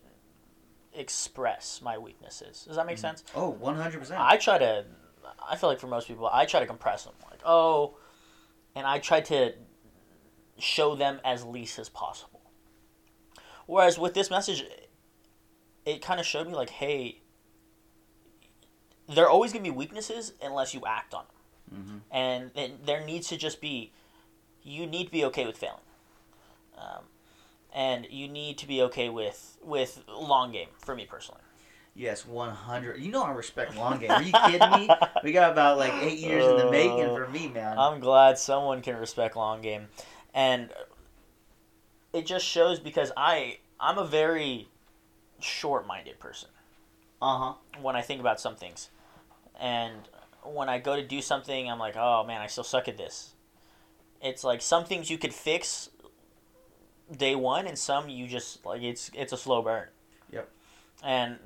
express 0.93 1.81
my 1.81 1.97
weaknesses. 1.97 2.65
Does 2.65 2.75
that 2.75 2.85
make 2.85 2.97
Mhm. 2.97 3.01
sense? 3.01 3.23
Oh, 3.35 3.49
100%. 3.49 4.19
I 4.19 4.37
try 4.37 4.57
to. 4.57 4.85
I 5.47 5.55
feel 5.55 5.69
like 5.69 5.79
for 5.79 5.87
most 5.87 6.07
people, 6.07 6.27
I 6.27 6.45
try 6.45 6.59
to 6.59 6.65
compress 6.65 7.03
them. 7.03 7.13
Like, 7.29 7.41
oh, 7.45 7.97
and 8.75 8.87
I 8.87 8.99
try 8.99 9.21
to 9.21 9.53
show 10.57 10.95
them 10.95 11.21
as 11.23 11.45
least 11.45 11.77
as 11.79 11.87
possible. 11.89 12.41
Whereas 13.67 13.99
with 13.99 14.13
this 14.15 14.29
message, 14.29 14.65
it 15.85 16.01
kind 16.01 16.19
of 16.19 16.25
showed 16.25 16.47
me 16.47 16.53
like, 16.55 16.69
hey, 16.71 17.21
there 19.07 19.25
are 19.25 19.29
always 19.29 19.53
gonna 19.53 19.63
be 19.63 19.71
weaknesses 19.71 20.33
unless 20.41 20.73
you 20.73 20.81
act 20.85 21.13
on 21.13 21.25
them, 21.25 21.83
hmm 21.83 21.97
and 22.11 22.51
it, 22.55 22.85
there 22.85 23.03
needs 23.05 23.27
to 23.29 23.37
just 23.37 23.61
be, 23.61 23.91
you 24.63 24.85
need 24.87 25.05
to 25.05 25.11
be 25.11 25.23
okay 25.25 25.45
with 25.45 25.57
failing, 25.57 25.81
um, 26.77 27.05
and 27.73 28.07
you 28.09 28.27
need 28.27 28.57
to 28.59 28.67
be 28.67 28.81
okay 28.83 29.09
with 29.09 29.57
with 29.63 30.03
long 30.07 30.51
game. 30.51 30.69
For 30.79 30.95
me 30.95 31.05
personally. 31.05 31.41
Yes, 31.95 32.25
100. 32.25 32.99
You 32.99 33.11
know 33.11 33.23
I 33.23 33.31
respect 33.31 33.75
long 33.75 33.99
game. 33.99 34.11
Are 34.11 34.21
you 34.21 34.31
kidding 34.31 34.71
me? 34.71 34.89
We 35.23 35.33
got 35.33 35.51
about 35.51 35.77
like 35.77 35.91
eight 36.01 36.19
years 36.19 36.45
in 36.47 36.55
the 36.55 36.65
making 36.65 37.13
for 37.13 37.27
me, 37.27 37.49
man. 37.49 37.77
I'm 37.77 37.99
glad 37.99 38.37
someone 38.37 38.81
can 38.81 38.95
respect 38.95 39.35
long 39.35 39.61
game, 39.61 39.89
and 40.33 40.69
it 42.13 42.25
just 42.25 42.45
shows 42.45 42.79
because 42.79 43.11
I 43.17 43.57
I'm 43.81 43.97
a 43.97 44.05
very 44.05 44.69
short-minded 45.39 46.19
person 46.19 46.49
Uh 47.21 47.37
huh. 47.37 47.53
when 47.81 47.95
I 47.97 48.01
think 48.01 48.21
about 48.21 48.39
some 48.39 48.55
things, 48.55 48.89
and 49.59 50.07
when 50.43 50.69
I 50.69 50.79
go 50.79 50.95
to 50.95 51.03
do 51.05 51.21
something, 51.21 51.69
I'm 51.69 51.79
like, 51.79 51.97
oh 51.97 52.23
man, 52.25 52.39
I 52.39 52.47
still 52.47 52.63
suck 52.63 52.87
at 52.87 52.95
this. 52.97 53.33
It's 54.21 54.43
like 54.45 54.61
some 54.61 54.85
things 54.85 55.09
you 55.09 55.17
could 55.17 55.33
fix 55.33 55.89
day 57.15 57.35
one, 57.35 57.67
and 57.67 57.77
some 57.77 58.09
you 58.09 58.27
just 58.27 58.65
like 58.65 58.81
it's 58.81 59.11
it's 59.13 59.33
a 59.33 59.37
slow 59.37 59.61
burn. 59.61 59.87
Yep. 60.31 60.49
And 61.03 61.37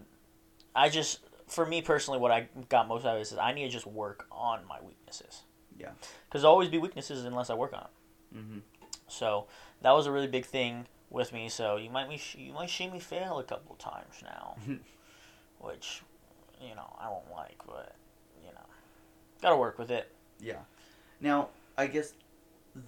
I 0.76 0.90
just, 0.90 1.20
for 1.48 1.66
me 1.66 1.82
personally, 1.82 2.20
what 2.20 2.32
I 2.32 2.48
got 2.70 2.88
most 2.88 3.06
out 3.06 3.16
of 3.16 3.20
this 3.22 3.32
is 3.32 3.38
I 3.38 3.54
need 3.54 3.64
to 3.66 3.70
just 3.70 3.86
work 3.86 4.26
on 4.32 4.62
my 4.68 4.80
weaknesses. 4.82 5.44
Yeah. 5.78 5.90
Because 6.28 6.44
always 6.44 6.70
be 6.70 6.78
weaknesses 6.78 7.26
unless 7.26 7.50
I 7.50 7.54
work 7.54 7.74
on 7.74 7.88
them. 8.34 8.44
hmm 8.46 8.60
So 9.08 9.48
that 9.82 9.92
was 9.92 10.08
a 10.08 10.12
really 10.12 10.28
big 10.28 10.46
thing 10.46 10.88
with 11.10 11.32
me. 11.32 11.50
So 11.50 11.78
you 11.78 11.90
might 11.90 12.10
me 12.10 12.20
you 12.38 12.54
might 12.54 12.70
see 12.70 12.90
me 12.90 13.00
fail 13.00 13.40
a 13.40 13.44
couple 13.44 13.76
times 13.76 14.22
now, 14.24 14.56
which 15.60 16.02
you 16.62 16.76
know 16.76 16.96
I 17.00 17.10
won't 17.10 17.32
like, 17.32 17.58
but 17.66 17.96
you 18.44 18.52
know, 18.52 18.66
gotta 19.42 19.58
work 19.58 19.78
with 19.78 19.92
it. 19.92 20.12
Yeah. 20.40 20.62
Now, 21.22 21.50
I 21.78 21.88
guess 21.88 22.14
the, 22.76 22.82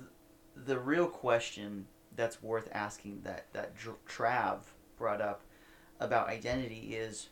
the 0.65 0.79
real 0.79 1.08
question 1.08 1.88
that's 2.15 2.41
worth 2.41 2.69
asking 2.72 3.22
that 3.24 3.45
that 3.53 3.74
Trav 4.07 4.60
brought 4.98 5.22
up 5.22 5.41
about 6.00 6.27
identity 6.29 6.95
is 6.95 7.29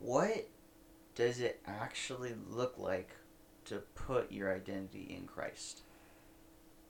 what 0.00 0.48
does 1.14 1.40
it 1.40 1.60
actually 1.66 2.34
look 2.48 2.74
like 2.78 3.10
to 3.66 3.76
put 3.94 4.32
your 4.32 4.52
identity 4.54 5.14
in 5.18 5.26
Christ? 5.26 5.82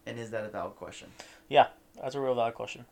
And 0.07 0.19
is 0.19 0.31
that 0.31 0.45
a 0.45 0.49
valid 0.49 0.77
question? 0.77 1.09
Yeah, 1.49 1.69
that's 2.01 2.15
a 2.15 2.21
real 2.21 2.35
valid 2.35 2.55
question. 2.55 2.85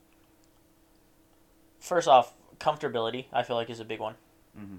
First 1.78 2.08
off, 2.08 2.34
comfortability 2.58 3.26
I 3.32 3.42
feel 3.42 3.56
like 3.56 3.70
is 3.70 3.80
a 3.80 3.84
big 3.84 4.00
one, 4.00 4.14
Mm-hmm. 4.58 4.76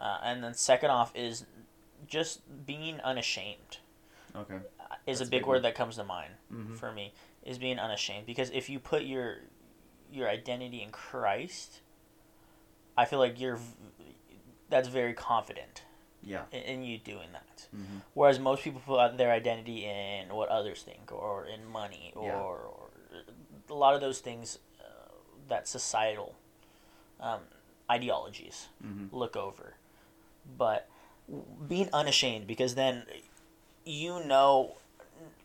uh, 0.00 0.18
and 0.22 0.42
then 0.42 0.54
second 0.54 0.90
off 0.90 1.10
is 1.16 1.44
just 2.06 2.40
being 2.64 3.00
unashamed 3.00 3.78
Okay. 4.36 4.58
is 5.06 5.20
a 5.20 5.24
a 5.24 5.26
big 5.26 5.40
big 5.40 5.46
word 5.46 5.54
one. 5.54 5.62
that 5.62 5.74
comes 5.74 5.96
to 5.96 6.04
mind. 6.04 6.32
Mm-hmm. 6.52 6.74
for 6.76 6.92
me 6.92 7.12
is 7.48 7.58
being 7.58 7.78
unashamed 7.78 8.26
because 8.26 8.50
if 8.50 8.68
you 8.70 8.78
put 8.78 9.02
your 9.02 9.28
your 10.12 10.28
identity 10.28 10.82
in 10.82 10.90
Christ, 10.90 11.80
I 12.96 13.04
feel 13.04 13.18
like 13.18 13.40
you're 13.40 13.58
that's 14.70 14.88
very 14.88 15.14
confident 15.14 15.82
Yeah. 16.22 16.42
in, 16.52 16.62
in 16.62 16.82
you 16.84 16.98
doing 16.98 17.30
that. 17.32 17.66
Mm-hmm. 17.74 17.98
Whereas 18.14 18.38
most 18.38 18.62
people 18.62 18.82
put 18.84 19.16
their 19.16 19.32
identity 19.32 19.84
in 19.86 20.34
what 20.34 20.48
others 20.50 20.82
think 20.82 21.10
or 21.12 21.46
in 21.46 21.66
money 21.66 22.12
or, 22.14 22.26
Yeah. 22.28 22.38
or 22.40 22.58
a 23.70 23.74
lot 23.74 23.94
of 23.94 24.00
those 24.00 24.20
things 24.20 24.58
uh, 24.80 25.12
that 25.48 25.66
societal 25.68 26.34
um, 27.20 27.40
ideologies 27.90 28.68
Mm-hmm. 28.84 29.16
look 29.16 29.36
over. 29.36 29.74
But 30.56 30.88
being 31.68 31.88
unashamed 31.92 32.46
because 32.46 32.74
then 32.74 33.04
you 33.84 34.24
know 34.24 34.76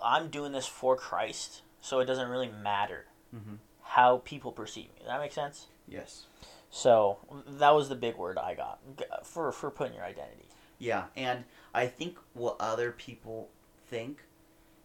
I'm 0.01 0.29
doing 0.29 0.51
this 0.53 0.65
for 0.67 0.95
Christ, 0.95 1.61
so 1.83 1.99
it 1.99 2.05
doesn't 2.05 2.29
really 2.29 2.49
matter 2.63 3.05
Mm-hmm. 3.35 3.55
how 3.81 4.17
people 4.25 4.51
perceive 4.51 4.85
me. 4.89 4.99
Does 4.99 5.07
that 5.07 5.19
make 5.19 5.31
sense? 5.33 5.65
Yes. 5.87 6.27
So 6.69 7.17
that 7.47 7.71
was 7.71 7.89
the 7.89 7.95
big 7.95 8.15
word 8.15 8.37
I 8.37 8.53
got 8.53 8.79
for 9.23 9.51
for 9.51 9.69
putting 9.71 9.95
your 9.95 10.03
identity. 10.05 10.45
Yeah, 10.77 11.05
and 11.17 11.43
I 11.73 11.87
think 11.87 12.17
what 12.33 12.57
other 12.59 12.91
people 12.91 13.49
think 13.87 14.23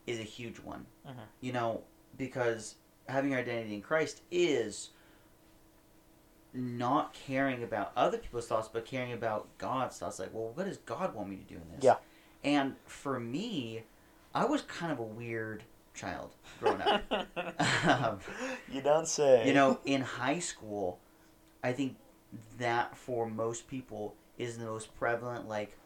is 0.07 0.19
a 0.19 0.23
huge 0.23 0.59
one. 0.61 0.87
Mhm. 1.07 1.27
You 1.43 1.53
know, 1.53 1.83
because 2.17 2.77
having 3.09 3.33
your 3.33 3.41
identity 3.41 3.75
in 3.75 3.83
Christ 3.83 4.23
is 4.31 4.91
not 6.55 7.13
caring 7.13 7.63
about 7.63 7.93
other 7.97 8.19
people's 8.19 8.47
thoughts, 8.47 8.69
but 8.73 8.85
caring 8.87 9.13
about 9.13 9.47
God's 9.59 9.99
thoughts. 9.99 10.19
Like, 10.19 10.33
well, 10.33 10.53
what 10.55 10.65
does 10.65 10.79
God 10.79 11.15
want 11.15 11.29
me 11.29 11.37
to 11.37 11.43
do 11.45 11.57
in 11.57 11.69
this? 11.75 11.85
Yeah. 11.85 11.97
And 12.43 12.77
for 12.87 13.21
me, 13.21 13.83
I 14.35 14.45
was 14.47 14.63
kind 14.63 14.91
of 14.91 14.99
a 14.99 15.03
weird 15.03 15.65
child 15.99 16.31
growing 16.61 16.81
up. 16.83 17.05
Um, 17.85 18.19
you 18.71 18.81
don't 18.83 19.09
say. 19.09 19.47
you 19.47 19.55
know, 19.55 19.81
in 19.85 20.01
high 20.03 20.39
school, 20.39 20.99
I 21.63 21.73
think 21.73 21.97
that 22.59 22.97
for 22.97 23.29
most 23.29 23.69
people 23.69 24.15
is 24.37 24.59
the 24.59 24.65
most 24.65 24.95
prevalent. 24.99 25.49
Like, 25.49 25.77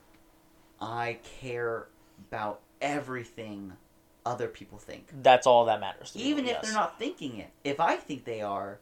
I 0.80 1.18
care 1.40 1.88
about 2.28 2.60
everything 2.80 3.74
other 4.24 4.48
people 4.48 4.78
think, 4.78 5.08
that's 5.22 5.46
all 5.46 5.64
that 5.66 5.80
matters. 5.80 6.12
To 6.12 6.18
even 6.18 6.44
if 6.44 6.52
yes. 6.52 6.64
they're 6.64 6.74
not 6.74 6.98
thinking 6.98 7.38
it. 7.38 7.50
If 7.64 7.80
I 7.80 7.96
think 7.96 8.24
they 8.24 8.40
are, 8.40 8.78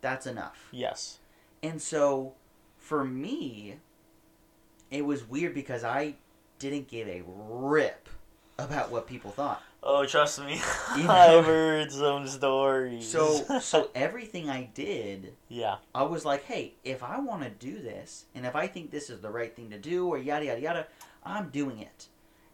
that's 0.00 0.26
enough. 0.26 0.68
Yes. 0.72 1.18
And 1.62 1.80
so, 1.80 2.34
for 2.76 3.04
me, 3.04 3.76
it 4.90 5.04
was 5.04 5.28
weird 5.28 5.54
because 5.54 5.84
I 5.84 6.14
didn't 6.58 6.88
give 6.88 7.08
a 7.08 7.22
rip 7.26 8.08
about 8.58 8.90
what 8.90 9.06
people 9.06 9.30
thought. 9.30 9.62
Oh, 9.82 10.04
trust 10.04 10.44
me, 10.44 10.60
You 10.96 11.04
know? 11.04 11.10
I've 11.10 11.44
heard 11.44 11.92
some 11.92 12.26
stories. 12.26 13.06
So, 13.08 13.44
so 13.60 13.90
everything 13.94 14.50
I 14.50 14.64
did 14.74 15.34
yeah, 15.48 15.76
I 15.94 16.02
was 16.02 16.24
like, 16.24 16.44
hey, 16.44 16.74
if 16.82 17.02
I 17.02 17.20
want 17.20 17.42
to 17.44 17.50
do 17.50 17.80
this, 17.80 18.24
and 18.34 18.44
if 18.44 18.56
I 18.56 18.66
think 18.66 18.90
this 18.90 19.10
is 19.10 19.20
the 19.20 19.30
right 19.30 19.54
thing 19.54 19.70
to 19.70 19.78
do, 19.78 20.08
or 20.08 20.18
yada 20.18 20.46
yada 20.46 20.60
yada, 20.60 20.86
I'm 21.24 21.50
doing 21.50 21.78
it. 21.78 22.08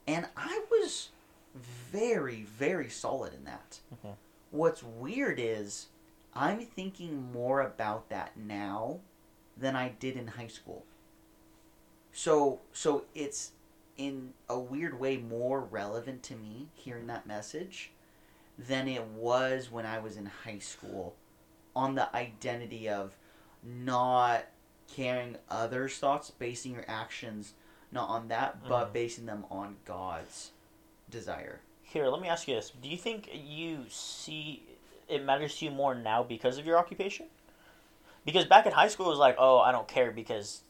And 0.06 0.26
I 0.36 0.62
was 0.70 1.08
very, 1.54 2.42
very 2.42 2.88
solid 2.90 3.32
in 3.34 3.44
that. 3.44 3.78
Mhm. 4.04 4.14
What's 4.50 4.82
weird 4.82 5.38
is 5.38 5.86
I'm 6.34 6.60
thinking 6.60 7.30
more 7.32 7.60
about 7.60 8.08
that 8.10 8.36
now 8.36 9.00
than 9.56 9.76
I 9.76 9.90
did 10.00 10.16
in 10.16 10.26
high 10.26 10.46
school. 10.48 10.84
So, 12.12 12.60
so 12.72 13.04
it's 13.14 13.52
in 14.02 14.32
a 14.48 14.58
weird 14.58 14.98
way 14.98 15.16
more 15.16 15.60
relevant 15.60 16.22
to 16.24 16.34
me 16.34 16.68
hearing 16.74 17.06
that 17.06 17.24
message 17.26 17.92
than 18.58 18.88
it 18.88 19.04
was 19.04 19.70
when 19.70 19.86
I 19.86 20.00
was 20.00 20.16
in 20.16 20.26
high 20.26 20.58
school 20.58 21.14
on 21.74 21.94
the 21.94 22.14
identity 22.14 22.88
of 22.88 23.16
not 23.62 24.46
caring 24.92 25.36
others' 25.48 25.98
thoughts, 25.98 26.30
basing 26.30 26.72
your 26.72 26.84
actions 26.88 27.54
not 27.92 28.08
on 28.08 28.28
that, 28.28 28.66
but 28.66 28.88
Mhm. 28.88 28.92
basing 28.92 29.26
them 29.26 29.46
on 29.50 29.76
God's 29.84 30.50
desire. 31.08 31.60
Here, 31.82 32.08
let 32.08 32.20
me 32.20 32.28
ask 32.28 32.48
you 32.48 32.54
this: 32.54 32.70
Do 32.70 32.88
you 32.88 32.96
think 32.96 33.28
you 33.32 33.88
see 33.88 34.66
it 35.08 35.22
matters 35.22 35.56
to 35.58 35.66
you 35.66 35.70
more 35.70 35.94
now 35.94 36.22
because 36.22 36.58
of 36.58 36.66
your 36.66 36.78
occupation? 36.78 37.28
Because 38.24 38.46
back 38.46 38.66
in 38.66 38.72
high 38.72 38.88
school, 38.88 39.06
it 39.06 39.10
was 39.10 39.18
like, 39.18 39.36
oh, 39.38 39.58
I 39.58 39.72
don't 39.72 39.88
care 39.88 40.10
because, 40.10 40.62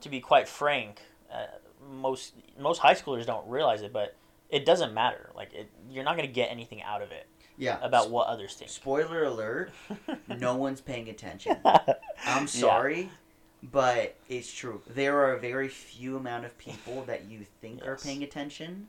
to 0.00 0.08
be 0.08 0.20
quite 0.20 0.48
frank, 0.48 1.00
uh, 1.30 1.46
most 1.90 2.34
most 2.58 2.78
high 2.78 2.94
schoolers 2.94 3.26
don't 3.26 3.48
realize 3.48 3.82
it, 3.82 3.92
but 3.92 4.14
it 4.50 4.64
doesn't 4.64 4.94
matter. 4.94 5.30
Like, 5.34 5.52
it, 5.52 5.70
you're 5.90 6.04
not 6.04 6.16
gonna 6.16 6.28
get 6.28 6.50
anything 6.50 6.82
out 6.82 7.02
of 7.02 7.10
it 7.12 7.26
Yeah. 7.56 7.78
about 7.82 8.10
what 8.10 8.26
others 8.28 8.54
think. 8.54 8.70
Spoiler 8.70 9.24
alert: 9.24 9.72
no 10.28 10.56
one's 10.56 10.80
paying 10.80 11.08
attention. 11.08 11.56
I'm 12.26 12.46
sorry, 12.46 13.10
but 13.62 14.16
it's 14.28 14.52
true. 14.52 14.80
There 14.86 15.18
are 15.18 15.34
a 15.34 15.38
very 15.40 15.68
few 15.68 16.16
amount 16.16 16.44
of 16.44 16.56
people 16.58 17.04
that 17.06 17.24
you 17.26 17.44
think 17.60 17.84
are 17.86 17.96
paying 17.96 18.22
attention 18.22 18.88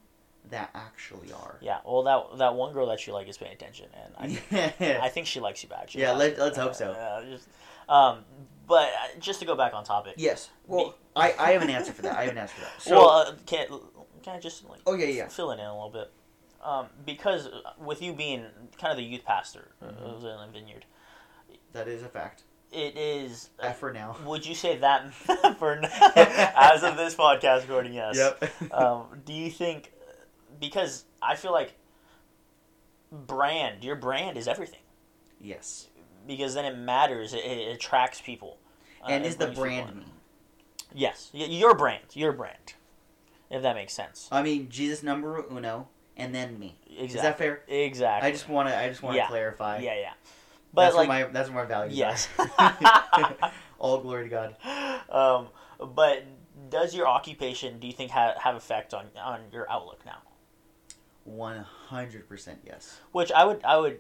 that 0.49 0.69
actually 0.73 1.31
are. 1.33 1.57
Yeah, 1.61 1.79
well, 1.85 2.03
that 2.03 2.37
that 2.39 2.55
one 2.55 2.73
girl 2.73 2.87
that 2.87 3.05
you 3.05 3.13
like 3.13 3.27
is 3.27 3.37
paying 3.37 3.53
attention, 3.53 3.87
and 4.17 4.39
I. 4.51 4.99
I 5.03 5.09
think 5.09 5.27
she 5.27 5.39
likes 5.39 5.61
you 5.63 5.69
back. 5.69 5.93
Yeah, 5.93 6.13
let- 6.13 6.39
let's 6.39 6.57
hope 6.57 6.73
so. 6.75 6.91
Uh, 6.91 7.25
just, 7.25 7.47
um, 7.89 8.23
but 8.69 8.87
uh, 8.87 9.19
just 9.19 9.41
to 9.41 9.45
go 9.45 9.55
back 9.55 9.73
on 9.73 9.83
topic. 9.83 10.13
yes. 10.15 10.49
Well, 10.67 10.95
I, 11.15 11.33
I 11.37 11.51
have 11.51 11.61
an 11.63 11.69
answer 11.69 11.91
for 11.91 12.03
that. 12.03 12.15
I 12.17 12.23
have 12.23 12.31
an 12.31 12.37
answer 12.37 12.55
for 12.55 12.61
that. 12.61 12.71
So, 12.81 12.95
well, 12.95 13.09
uh, 13.09 13.33
can 13.45 13.67
can 14.23 14.35
I 14.35 14.39
just 14.39 14.63
like 14.69 14.79
oh 14.85 14.93
yeah, 14.93 15.07
yeah. 15.07 15.27
fill 15.27 15.51
it 15.51 15.55
in 15.59 15.65
a 15.65 15.73
little 15.73 15.89
bit? 15.89 16.09
Um, 16.63 16.85
because 17.05 17.47
uh, 17.47 17.71
with 17.79 18.01
you 18.01 18.13
being 18.13 18.45
kind 18.79 18.91
of 18.91 18.97
the 18.97 19.03
youth 19.03 19.25
pastor 19.25 19.71
Mhm. 19.83 19.97
of 20.01 20.21
the 20.21 20.37
Vineyard, 20.53 20.85
That 21.73 21.87
is 21.89 22.03
a 22.03 22.07
fact. 22.09 22.43
it 22.71 22.95
is. 22.97 23.49
uh, 23.61 23.67
F 23.67 23.79
for 23.79 23.91
now. 23.93 24.15
would 24.25 24.45
you 24.45 24.53
say 24.55 24.77
that 24.77 25.13
for 25.59 25.77
now, 25.77 25.89
as 26.15 26.83
of 26.83 26.95
this 26.97 27.15
podcast 27.15 27.61
recording? 27.61 27.93
Yes. 27.93 28.15
Yep. 28.17 28.73
um, 28.73 29.05
do 29.25 29.33
you 29.33 29.49
think 29.49 29.91
because 30.59 31.05
I 31.21 31.35
feel 31.35 31.51
like 31.53 31.73
brand, 33.11 33.83
your 33.83 33.95
brand 33.95 34.37
is 34.37 34.47
everything 34.47 34.81
yes. 35.41 35.87
Because 36.29 36.53
then 36.53 36.63
it 36.63 36.77
matters. 36.77 37.33
It, 37.33 37.39
it 37.43 37.75
attracts 37.75 38.21
people. 38.21 38.57
uh, 39.03 39.07
and 39.09 39.25
is 39.25 39.35
the 39.35 39.47
brand 39.47 39.97
me? 39.97 40.05
Yes, 40.93 41.29
y- 41.33 41.41
your 41.45 41.75
brand, 41.75 42.03
your 42.13 42.31
brand. 42.31 42.73
If 43.49 43.63
that 43.63 43.75
makes 43.75 43.93
sense. 43.93 44.29
I 44.31 44.41
mean, 44.43 44.69
Jesus 44.69 45.01
number 45.03 45.43
uno, 45.51 45.87
and 46.15 46.33
then 46.33 46.57
me. 46.59 46.77
Exactly. 46.87 47.05
Is 47.07 47.13
that 47.21 47.37
fair? 47.37 47.61
Exactly. 47.67 48.29
I 48.29 48.31
just 48.31 48.47
want 48.47 48.69
to. 48.69 48.77
I 48.77 48.87
just 48.89 49.01
want 49.03 49.15
to 49.15 49.17
Yeah. 49.17 49.27
clarify. 49.27 49.79
yeah, 49.79 49.95
yeah. 49.99 50.13
But 50.73 50.83
that's 50.85 50.95
like, 50.95 51.07
my 51.07 51.23
that's 51.23 51.49
where 51.49 51.63
my 51.63 51.67
values 51.67 51.97
yes. 51.97 52.27
All 53.79 53.99
glory 54.01 54.29
to 54.29 54.29
God. 54.29 54.55
um, 55.09 55.47
but 55.95 56.23
does 56.69 56.93
your 56.93 57.07
occupation, 57.07 57.79
do 57.79 57.87
you 57.87 57.93
think, 57.93 58.11
have 58.11 58.37
have 58.37 58.55
effect 58.55 58.93
on 58.93 59.05
on 59.19 59.39
your 59.51 59.69
outlook 59.71 60.05
now? 60.05 60.19
One 61.23 61.57
hundred 61.87 62.27
percent 62.29 62.59
yes. 62.65 62.99
Which 63.11 63.31
I 63.31 63.45
would 63.45 63.63
I 63.63 63.77
would 63.77 63.99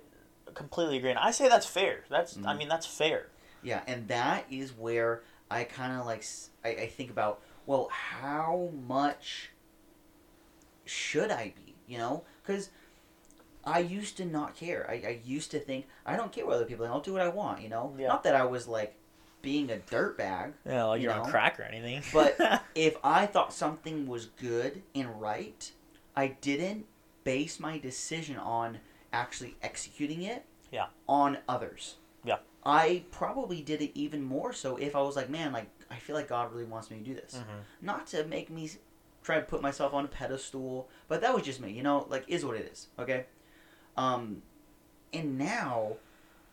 completely 0.59 0.97
agree. 0.97 1.09
And 1.09 1.19
I 1.19 1.31
say 1.31 1.47
that's 1.49 1.65
fair. 1.65 2.03
That's 2.09 2.37
I 2.37 2.41
Mhm. 2.53 2.57
mean 2.59 2.67
that's 2.69 2.85
fair. 2.85 3.29
Yeah, 3.63 3.81
and 3.87 4.07
that 4.09 4.45
is 4.51 4.71
where 4.73 5.23
I 5.49 5.63
kind 5.63 5.99
of 5.99 6.05
like 6.05 6.23
I 6.63 6.85
think 6.85 7.09
about 7.09 7.41
well, 7.65 7.89
how 7.91 8.69
much 8.87 9.51
should 10.85 11.31
I 11.31 11.53
be? 11.55 11.75
You 11.87 11.97
know, 11.97 12.23
because 12.41 12.69
I 13.63 13.79
used 13.79 14.17
to 14.17 14.25
not 14.25 14.55
care. 14.55 14.85
I, 14.89 14.93
I 14.93 15.21
used 15.23 15.51
to 15.51 15.59
think 15.59 15.87
I 16.05 16.15
don't 16.15 16.31
care 16.31 16.45
what 16.45 16.55
other 16.55 16.65
people 16.65 16.85
think. 16.85 16.93
I'll 16.93 17.01
do 17.01 17.13
what 17.13 17.21
I 17.21 17.29
want. 17.29 17.61
You 17.61 17.69
know, 17.69 17.95
Yeah. 17.97 18.07
not 18.07 18.23
that 18.23 18.35
I 18.35 18.45
was 18.45 18.67
like 18.67 18.95
being 19.41 19.71
a 19.71 19.77
dirtbag. 19.77 20.53
Yeah, 20.65 20.83
like 20.85 21.01
You 21.01 21.09
you're 21.09 21.17
on 21.19 21.29
crack 21.29 21.59
or 21.59 21.63
anything. 21.63 22.03
But- 22.13 22.37
If 22.75 22.97
I 23.03 23.25
thought 23.25 23.53
something 23.53 24.07
was 24.07 24.25
good 24.27 24.83
and 24.95 25.19
right, 25.21 25.71
I 26.15 26.27
didn't 26.27 26.85
base 27.23 27.59
my 27.59 27.77
decision 27.77 28.37
on 28.37 28.79
actually 29.11 29.55
executing 29.61 30.21
it 30.23 30.45
Yeah. 30.71 30.87
on 31.07 31.37
others. 31.47 31.95
Yeah. 32.23 32.37
I 32.65 33.05
probably 33.11 33.61
did 33.61 33.81
it 33.81 33.91
even 33.97 34.21
more 34.21 34.53
so 34.53 34.77
if 34.77 34.95
I 34.95 35.01
was 35.01 35.15
like, 35.15 35.29
man, 35.29 35.51
like 35.53 35.67
I 35.89 35.95
feel 35.95 36.15
like 36.15 36.27
God 36.27 36.51
really 36.51 36.65
wants 36.65 36.91
me 36.91 36.97
to 36.97 37.03
do 37.03 37.15
this. 37.15 37.35
Mhm. 37.35 37.63
Not 37.81 38.07
to 38.07 38.25
make 38.25 38.49
me 38.49 38.69
try 39.23 39.35
to 39.37 39.41
put 39.45 39.61
myself 39.61 39.93
on 39.93 40.05
a 40.05 40.07
pedestal, 40.07 40.87
but 41.07 41.21
that 41.21 41.33
was 41.33 41.43
just 41.43 41.59
me, 41.59 41.71
you 41.71 41.83
know, 41.83 42.05
like 42.09 42.25
is 42.27 42.45
what 42.45 42.55
it 42.57 42.69
is, 42.71 42.87
okay? 42.99 43.25
Um 43.97 44.43
and 45.13 45.37
now 45.37 45.93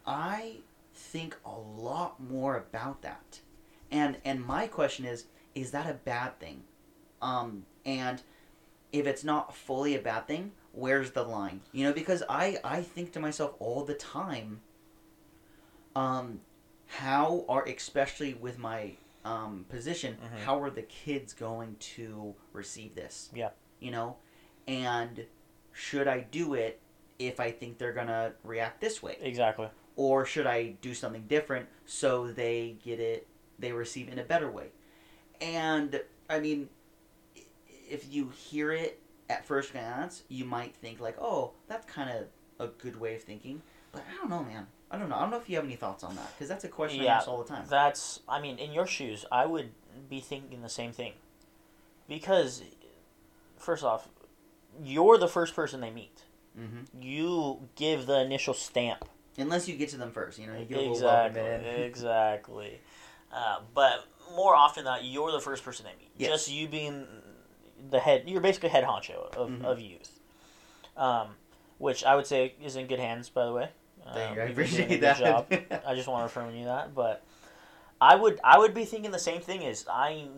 I 0.06 0.58
think 0.94 1.36
a 1.44 1.50
lot 1.58 2.20
more 2.20 2.56
about 2.56 3.02
that. 3.02 3.40
And 3.90 4.18
and 4.24 4.44
my 4.44 4.66
question 4.66 5.04
is 5.04 5.26
is 5.54 5.70
that 5.72 5.88
a 5.90 5.94
bad 5.94 6.38
thing? 6.38 6.64
Um 7.20 7.66
and 7.84 8.22
if 8.92 9.06
it's 9.06 9.24
not 9.24 9.54
fully 9.54 9.94
a 9.94 10.00
bad 10.00 10.26
thing, 10.26 10.52
where's 10.76 11.10
the 11.12 11.22
line? 11.24 11.60
You 11.72 11.84
know, 11.86 11.92
because 11.92 12.22
I 12.28 12.58
I 12.62 12.82
think 12.82 13.12
to 13.12 13.20
myself 13.20 13.54
all 13.58 13.84
the 13.84 13.94
time 13.94 14.60
um 15.94 16.40
how 16.88 17.44
are 17.48 17.64
especially 17.64 18.34
with 18.34 18.58
my 18.58 18.92
um 19.24 19.64
position, 19.68 20.16
Mhm. 20.22 20.38
how 20.44 20.60
are 20.62 20.70
the 20.70 20.82
kids 20.82 21.32
going 21.32 21.76
to 21.96 22.34
receive 22.52 22.94
this? 22.94 23.30
Yeah. 23.34 23.50
You 23.80 23.90
know? 23.90 24.16
And 24.68 25.26
should 25.72 26.06
I 26.08 26.20
do 26.20 26.54
it 26.54 26.80
if 27.18 27.40
I 27.40 27.50
think 27.50 27.78
they're 27.78 27.92
going 27.92 28.06
to 28.08 28.32
react 28.44 28.80
this 28.80 29.02
way? 29.02 29.16
Exactly. 29.20 29.68
or 29.98 30.26
should 30.26 30.46
I 30.46 30.72
do 30.82 30.92
something 30.92 31.26
different 31.26 31.66
so 31.86 32.30
they 32.30 32.76
get 32.84 33.00
it, 33.00 33.26
they 33.58 33.72
receive 33.72 34.08
it 34.08 34.12
in 34.12 34.18
a 34.18 34.24
better 34.24 34.50
way? 34.50 34.68
And 35.40 36.02
I 36.28 36.38
mean, 36.38 36.68
if 37.88 38.12
you 38.12 38.28
hear 38.28 38.72
it 38.72 39.00
at 39.28 39.44
first 39.44 39.72
glance, 39.72 40.22
you 40.28 40.44
might 40.44 40.74
think 40.76 41.00
like, 41.00 41.16
"Oh, 41.20 41.52
that's 41.68 41.86
kind 41.86 42.10
of 42.10 42.26
a 42.58 42.70
good 42.72 42.98
way 43.00 43.14
of 43.14 43.22
thinking." 43.22 43.62
But 43.92 44.04
I 44.10 44.16
don't 44.16 44.30
know, 44.30 44.42
man. 44.42 44.66
I 44.90 44.98
don't 44.98 45.08
know. 45.08 45.16
I 45.16 45.22
don't 45.22 45.30
know 45.30 45.38
if 45.38 45.48
you 45.48 45.56
have 45.56 45.64
any 45.64 45.76
thoughts 45.76 46.04
on 46.04 46.14
that 46.16 46.32
because 46.34 46.48
that's 46.48 46.64
a 46.64 46.68
question 46.68 47.02
I 47.02 47.06
ask 47.06 47.28
all 47.28 47.42
the 47.42 47.48
time. 47.48 47.64
That's, 47.68 48.20
I 48.28 48.40
mean, 48.40 48.58
in 48.58 48.72
your 48.72 48.86
shoes, 48.86 49.24
I 49.32 49.46
would 49.46 49.70
be 50.08 50.20
thinking 50.20 50.62
the 50.62 50.68
same 50.68 50.92
thing. 50.92 51.14
Because, 52.08 52.62
first 53.56 53.82
off, 53.82 54.08
you're 54.82 55.18
the 55.18 55.28
first 55.28 55.56
person 55.56 55.80
they 55.80 55.90
meet. 55.90 56.22
hmm 56.56 56.82
You 57.00 57.68
give 57.74 58.06
the 58.06 58.20
initial 58.20 58.54
stamp. 58.54 59.08
Unless 59.38 59.68
you 59.68 59.76
get 59.76 59.88
to 59.90 59.96
them 59.96 60.12
first, 60.12 60.38
you 60.38 60.46
know, 60.46 60.56
you 60.56 60.64
get 60.64 60.78
a 60.78 60.80
little 60.80 60.94
Exactly. 60.94 61.82
exactly. 61.84 62.80
Uh, 63.32 63.60
but 63.74 64.06
more 64.34 64.54
often 64.54 64.84
than 64.84 64.94
not, 64.94 65.04
you're 65.04 65.32
the 65.32 65.40
first 65.40 65.64
person 65.64 65.84
they 65.84 65.98
meet. 65.98 66.10
Yes. 66.16 66.30
Just 66.30 66.52
you 66.52 66.68
being 66.68 67.06
the 67.90 68.00
head, 68.00 68.24
you're 68.26 68.40
basically 68.40 68.68
head 68.70 68.84
honcho 68.84 69.34
of, 69.36 69.50
Mhm. 69.50 69.64
of 69.64 69.80
youth. 69.80 70.20
Um, 70.96 71.36
which 71.78 72.04
I 72.04 72.16
would 72.16 72.26
say 72.26 72.54
is 72.62 72.76
in 72.76 72.86
good 72.86 72.98
hands, 73.00 73.28
by 73.28 73.44
the 73.44 73.52
way. 73.52 73.68
Thank 74.14 74.30
Um, 74.30 74.36
you. 74.36 74.42
I 74.42 74.46
you've 74.46 74.56
been 74.56 74.66
doing 74.66 74.80
a 74.80 74.84
appreciate 74.94 75.00
that. 75.00 75.18
job. 75.18 75.46
I 75.86 75.94
just 75.94 76.08
want 76.08 76.22
to 76.22 76.26
affirm 76.26 76.54
you 76.54 76.64
that, 76.66 76.94
but 76.94 77.22
I 78.00 78.14
would 78.14 78.40
I 78.44 78.58
would 78.58 78.72
be 78.74 78.84
thinking 78.84 79.10
the 79.10 79.18
same 79.18 79.40
thing. 79.40 79.62
Is 79.62 79.86
I 79.90 80.28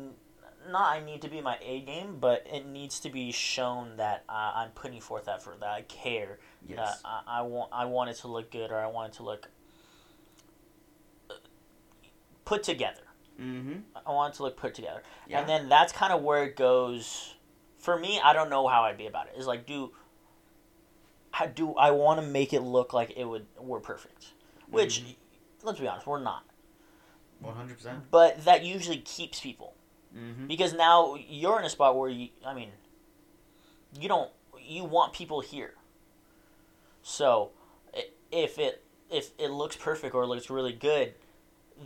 not 0.69 0.91
I 0.97 1.01
need 1.01 1.23
to 1.23 1.29
be 1.29 1.41
my 1.41 1.59
A 1.63 1.81
game, 1.83 2.19
but 2.19 2.47
it 2.51 2.67
needs 2.67 2.99
to 3.01 3.11
be 3.11 3.31
shown 3.31 3.97
that 3.99 4.25
uh, 4.29 4.53
I'm 4.55 4.71
putting 4.71 5.01
forth 5.01 5.29
effort, 5.29 5.61
that 5.61 5.71
I 5.71 5.83
care, 5.83 6.39
yes. 6.67 6.77
that 6.79 6.99
I, 7.05 7.39
I 7.39 7.43
want 7.43 7.71
I 7.73 7.85
want 7.85 8.11
it 8.11 8.17
to 8.17 8.29
look 8.29 8.51
good, 8.51 8.71
or 8.73 8.79
I 8.79 8.87
want 8.87 9.13
it 9.13 9.17
to 9.19 9.23
look 9.23 9.49
uh, 11.31 11.35
put 12.45 12.63
together. 12.63 13.03
Mm-hmm. 13.41 13.81
I 14.07 14.11
want 14.13 14.35
it 14.35 14.37
to 14.39 14.43
look 14.45 14.57
put 14.57 14.75
together, 14.75 15.03
Yeah. 15.27 15.41
and 15.41 15.49
then 15.49 15.69
that's 15.69 15.93
kind 15.93 16.13
of 16.13 16.23
where 16.23 16.45
it 16.45 16.57
goes. 16.57 17.35
For 17.79 17.97
me, 17.99 18.21
I 18.23 18.33
don't 18.33 18.51
know 18.51 18.67
how 18.67 18.83
I'd 18.83 18.99
be 18.99 19.07
about 19.07 19.29
it. 19.29 19.35
Is 19.39 19.47
like 19.47 19.67
do. 19.67 19.93
How 21.31 21.47
do 21.47 21.75
I 21.75 21.91
want 21.93 22.21
to 22.21 22.27
make 22.27 22.53
it 22.53 22.61
look 22.63 22.93
like 22.93 23.13
it 23.17 23.25
would 23.25 23.47
we're 23.59 23.81
perfect? 23.81 24.33
Which, 24.71 25.01
Mhm. 25.03 25.15
let's 25.63 25.79
be 25.79 25.87
honest, 25.87 26.07
we're 26.07 26.21
not. 26.21 26.45
One 27.41 27.55
hundred 27.55 27.77
percent. 27.77 28.11
But 28.11 28.45
that 28.45 28.65
usually 28.65 28.99
keeps 28.99 29.41
people 29.41 29.75
Mm-hmm. 30.17 30.47
because 30.47 30.73
now 30.73 31.15
you're 31.17 31.59
in 31.59 31.67
a 31.67 31.71
spot 31.71 31.95
where 31.95 32.09
you, 32.09 32.31
I 32.45 32.55
mean, 32.55 32.71
you 34.01 34.09
don't, 34.09 34.31
you 34.59 34.83
want 34.85 35.13
people 35.13 35.41
here. 35.41 35.75
So, 37.03 37.51
if 38.33 38.59
it 38.59 38.83
if 39.11 39.31
it 39.39 39.51
looks 39.51 39.77
perfect 39.77 40.15
or 40.15 40.27
looks 40.27 40.51
really 40.51 40.73
good, 40.73 41.15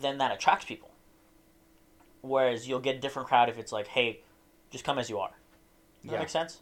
then 0.01 0.19
that 0.19 0.33
attracts 0.33 0.65
people. 0.65 0.92
Whereas 2.23 2.67
you'll 2.69 2.81
get 2.81 2.97
a 2.97 2.99
different 3.01 3.29
crowd 3.29 3.49
if 3.49 3.59
it's 3.59 3.73
like, 3.73 3.89
hey, 3.89 4.21
just 4.71 4.85
come 4.85 4.99
as 4.99 5.11
you 5.11 5.19
are. 5.19 5.31
Does 6.01 6.11
that 6.11 6.13
Yeah. 6.13 6.19
make 6.21 6.29
sense? 6.29 6.61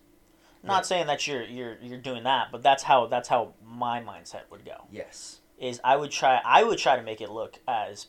Yeah. 0.63 0.69
Not 0.69 0.87
saying 0.87 1.07
that 1.07 1.27
you're 1.27 1.43
you're 1.45 1.79
you're 1.81 1.99
doing 1.99 2.25
that, 2.25 2.49
but 2.53 2.63
that's 2.63 2.83
how 2.83 3.07
that's 3.07 3.29
how 3.29 3.55
my 3.65 4.01
mindset 4.03 4.43
would 4.51 4.65
go. 4.65 4.85
Yes. 4.91 5.41
Is 5.59 5.81
I 5.85 5.97
would 5.97 6.11
try 6.11 6.41
I 6.45 6.65
would 6.65 6.79
try 6.79 6.97
to 6.97 7.03
make 7.03 7.21
it 7.21 7.31
look 7.31 7.59
as 7.69 8.09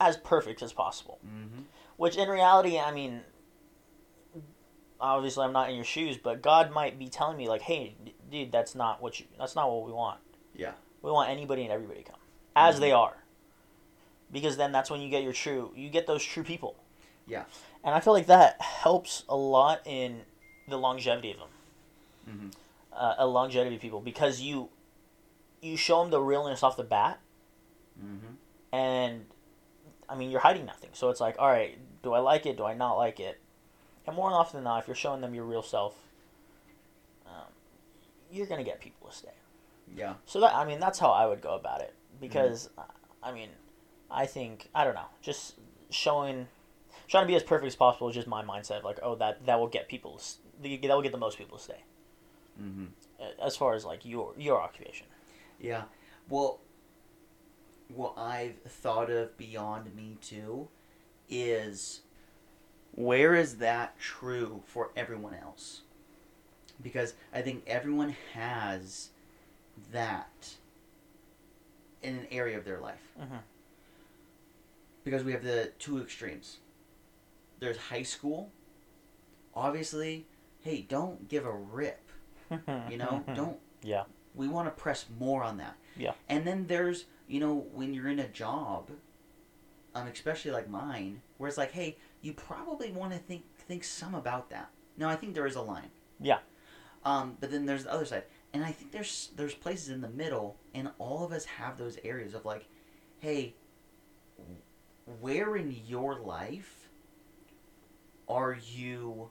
as 0.00 0.16
perfect 0.16 0.62
as 0.62 0.72
possible. 0.72 1.18
Mm-hmm. 1.26 1.62
Which 1.96 2.16
in 2.16 2.28
reality, 2.28 2.78
I 2.78 2.90
mean, 2.92 3.20
obviously 5.00 5.44
I'm 5.44 5.52
not 5.52 5.68
in 5.70 5.76
your 5.76 5.84
shoes, 5.84 6.16
but 6.16 6.42
God 6.42 6.72
might 6.72 6.98
be 6.98 7.08
telling 7.08 7.36
me 7.36 7.48
like, 7.48 7.62
"Hey, 7.62 7.96
d- 8.04 8.14
dude, 8.30 8.52
that's 8.52 8.74
not 8.74 9.00
what 9.02 9.20
you. 9.20 9.26
That's 9.38 9.54
not 9.54 9.70
what 9.70 9.84
we 9.86 9.92
want. 9.92 10.20
Yeah. 10.54 10.72
We 11.02 11.10
want 11.10 11.30
anybody 11.30 11.62
and 11.62 11.72
everybody 11.72 12.02
to 12.02 12.10
come 12.10 12.20
as 12.56 12.76
Mhm. 12.76 12.80
they 12.80 12.92
are, 12.92 13.19
because 14.32 14.56
then 14.56 14.72
that's 14.72 14.90
when 14.90 15.00
you 15.00 15.08
get 15.08 15.22
your 15.22 15.32
true. 15.32 15.72
You 15.76 15.88
get 15.90 16.06
those 16.06 16.22
true 16.22 16.42
people. 16.44 16.76
Yeah. 17.26 17.44
And 17.84 17.94
I 17.94 18.00
feel 18.00 18.12
like 18.12 18.26
that 18.26 18.60
helps 18.60 19.24
a 19.28 19.36
lot 19.36 19.80
in 19.86 20.22
the 20.68 20.76
longevity 20.76 21.32
of 21.32 21.38
them. 21.38 21.48
Mm-hmm. 22.28 22.48
Uh, 22.92 23.14
a 23.18 23.26
longevity 23.26 23.76
of 23.76 23.82
people 23.82 24.00
because 24.00 24.40
you 24.40 24.68
you 25.62 25.76
show 25.76 26.02
them 26.02 26.10
the 26.10 26.20
realness 26.20 26.62
off 26.62 26.76
the 26.76 26.84
bat, 26.84 27.20
Mm-hmm. 28.02 28.34
and 28.74 29.26
I 30.08 30.16
mean 30.16 30.30
you're 30.30 30.40
hiding 30.40 30.64
nothing. 30.66 30.90
So 30.92 31.10
it's 31.10 31.20
like, 31.20 31.36
all 31.38 31.48
right, 31.48 31.78
do 32.02 32.12
I 32.12 32.18
like 32.20 32.46
it? 32.46 32.56
Do 32.56 32.64
I 32.64 32.74
not 32.74 32.94
like 32.94 33.20
it? 33.20 33.40
And 34.06 34.16
more 34.16 34.30
often 34.32 34.58
than 34.58 34.64
not, 34.64 34.82
if 34.82 34.88
you're 34.88 34.94
showing 34.96 35.20
them 35.20 35.34
your 35.34 35.44
real 35.44 35.62
self, 35.62 35.94
um, 37.26 37.46
you're 38.30 38.46
gonna 38.46 38.64
get 38.64 38.80
people 38.80 39.08
to 39.08 39.14
stay. 39.16 39.28
Yeah. 39.94 40.14
So 40.26 40.40
that 40.40 40.54
I 40.54 40.64
mean 40.64 40.80
that's 40.80 40.98
how 40.98 41.10
I 41.10 41.26
would 41.26 41.40
go 41.40 41.54
about 41.54 41.80
it 41.80 41.94
because 42.20 42.70
uh 42.78 42.82
I 43.22 43.32
mean 43.32 43.50
I 44.10 44.26
think 44.26 44.68
I 44.74 44.84
don't 44.84 44.94
know 44.94 45.06
just 45.22 45.54
showing 45.90 46.48
trying 47.08 47.24
to 47.24 47.28
be 47.28 47.34
as 47.34 47.42
perfect 47.42 47.66
as 47.66 47.76
possible 47.76 48.08
is 48.08 48.14
just 48.14 48.26
my 48.28 48.42
mindset 48.42 48.82
like 48.84 48.98
oh 49.02 49.14
that 49.16 49.46
that 49.46 49.58
will 49.58 49.66
get 49.68 49.88
people 49.88 50.20
that 50.62 50.80
will 50.82 51.02
get 51.02 51.12
the 51.12 51.18
most 51.18 51.38
people 51.38 51.58
to 51.58 51.62
stay 51.64 51.82
Mm-hmm. 52.60 52.86
as 53.42 53.56
far 53.56 53.74
as 53.74 53.84
like 53.86 54.04
your 54.04 54.34
your 54.36 54.60
occupation. 54.60 55.06
Yeah. 55.58 55.84
Well, 56.28 56.60
what 57.88 58.18
I've 58.18 58.60
thought 58.66 59.08
of 59.10 59.36
beyond 59.38 59.94
me 59.94 60.18
too 60.20 60.68
is 61.28 62.02
where 62.94 63.34
is 63.34 63.56
that 63.58 63.98
true 63.98 64.62
for 64.66 64.90
everyone 64.94 65.32
else? 65.34 65.82
Because 66.82 67.14
I 67.32 67.40
think 67.40 67.62
everyone 67.66 68.14
has 68.34 69.10
that 69.90 70.56
in 72.02 72.16
an 72.16 72.26
area 72.30 72.58
of 72.58 72.64
their 72.64 72.80
life. 72.80 73.12
Mhm. 73.18 73.38
Because 75.10 75.24
we 75.24 75.32
have 75.32 75.42
the 75.42 75.72
two 75.80 76.00
extremes. 76.00 76.58
There's 77.58 77.76
high 77.76 78.04
school. 78.04 78.52
Obviously, 79.56 80.28
hey, 80.60 80.86
don't 80.88 81.28
give 81.28 81.44
a 81.46 81.52
rip. 81.52 82.08
You 82.88 82.96
know, 82.96 83.24
don't 83.34 83.58
Yeah. 83.82 84.04
we 84.36 84.46
want 84.46 84.68
to 84.68 84.80
press 84.80 85.06
more 85.18 85.42
on 85.42 85.56
that. 85.56 85.76
Yeah. 85.96 86.12
And 86.28 86.46
then 86.46 86.68
there's, 86.68 87.06
you 87.26 87.40
know, 87.40 87.66
when 87.74 87.92
you're 87.92 88.06
in 88.06 88.20
a 88.20 88.28
job, 88.28 88.90
um, 89.96 90.06
especially 90.06 90.52
like 90.52 90.70
mine, 90.70 91.22
where 91.38 91.48
it's 91.48 91.58
like, 91.58 91.72
hey, 91.72 91.96
you 92.22 92.32
probably 92.32 92.92
want 92.92 93.12
to 93.12 93.18
think 93.18 93.42
think 93.66 93.82
some 93.82 94.14
about 94.14 94.48
that. 94.50 94.70
Now, 94.96 95.08
I 95.08 95.16
think 95.16 95.34
there 95.34 95.46
is 95.46 95.56
a 95.56 95.62
line. 95.62 95.90
Yeah. 96.20 96.38
Um, 97.04 97.36
but 97.40 97.50
then 97.50 97.66
there's 97.66 97.82
the 97.82 97.92
other 97.92 98.04
side, 98.04 98.24
and 98.54 98.64
I 98.64 98.70
think 98.70 98.92
there's 98.92 99.30
there's 99.34 99.54
places 99.54 99.88
in 99.88 100.02
the 100.02 100.08
middle, 100.08 100.56
and 100.72 100.90
all 100.98 101.24
of 101.24 101.32
us 101.32 101.46
have 101.46 101.78
those 101.78 101.98
areas 102.04 102.32
of 102.34 102.44
like, 102.44 102.68
hey, 103.18 103.54
where 105.20 105.56
in 105.56 105.70
your 105.86 106.14
life 106.18 106.88
are 108.28 108.52
you 108.54 109.30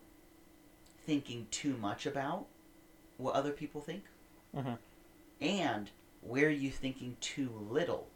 thinking 1.05 1.47
too 1.51 1.77
much 1.77 2.05
about 2.05 2.47
what 3.17 3.33
other 3.35 3.51
people 3.51 3.81
think? 3.81 4.03
Mhm. 4.55 4.77
And 5.41 5.89
where 6.21 6.47
are 6.47 6.49
you 6.51 6.69
thinking 6.71 7.15
too 7.21 7.49
little 7.49 8.09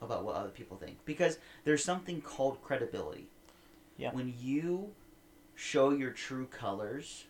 about 0.00 0.24
what 0.24 0.34
other 0.34 0.50
people 0.50 0.76
think? 0.76 1.04
Because 1.04 1.38
there's 1.64 1.84
something 1.84 2.20
called 2.20 2.60
credibility. 2.62 3.28
Yeah. 3.96 4.12
When 4.12 4.34
you 4.40 4.94
show 5.54 5.90
your 5.90 6.10
true 6.10 6.46
colors 6.46 7.26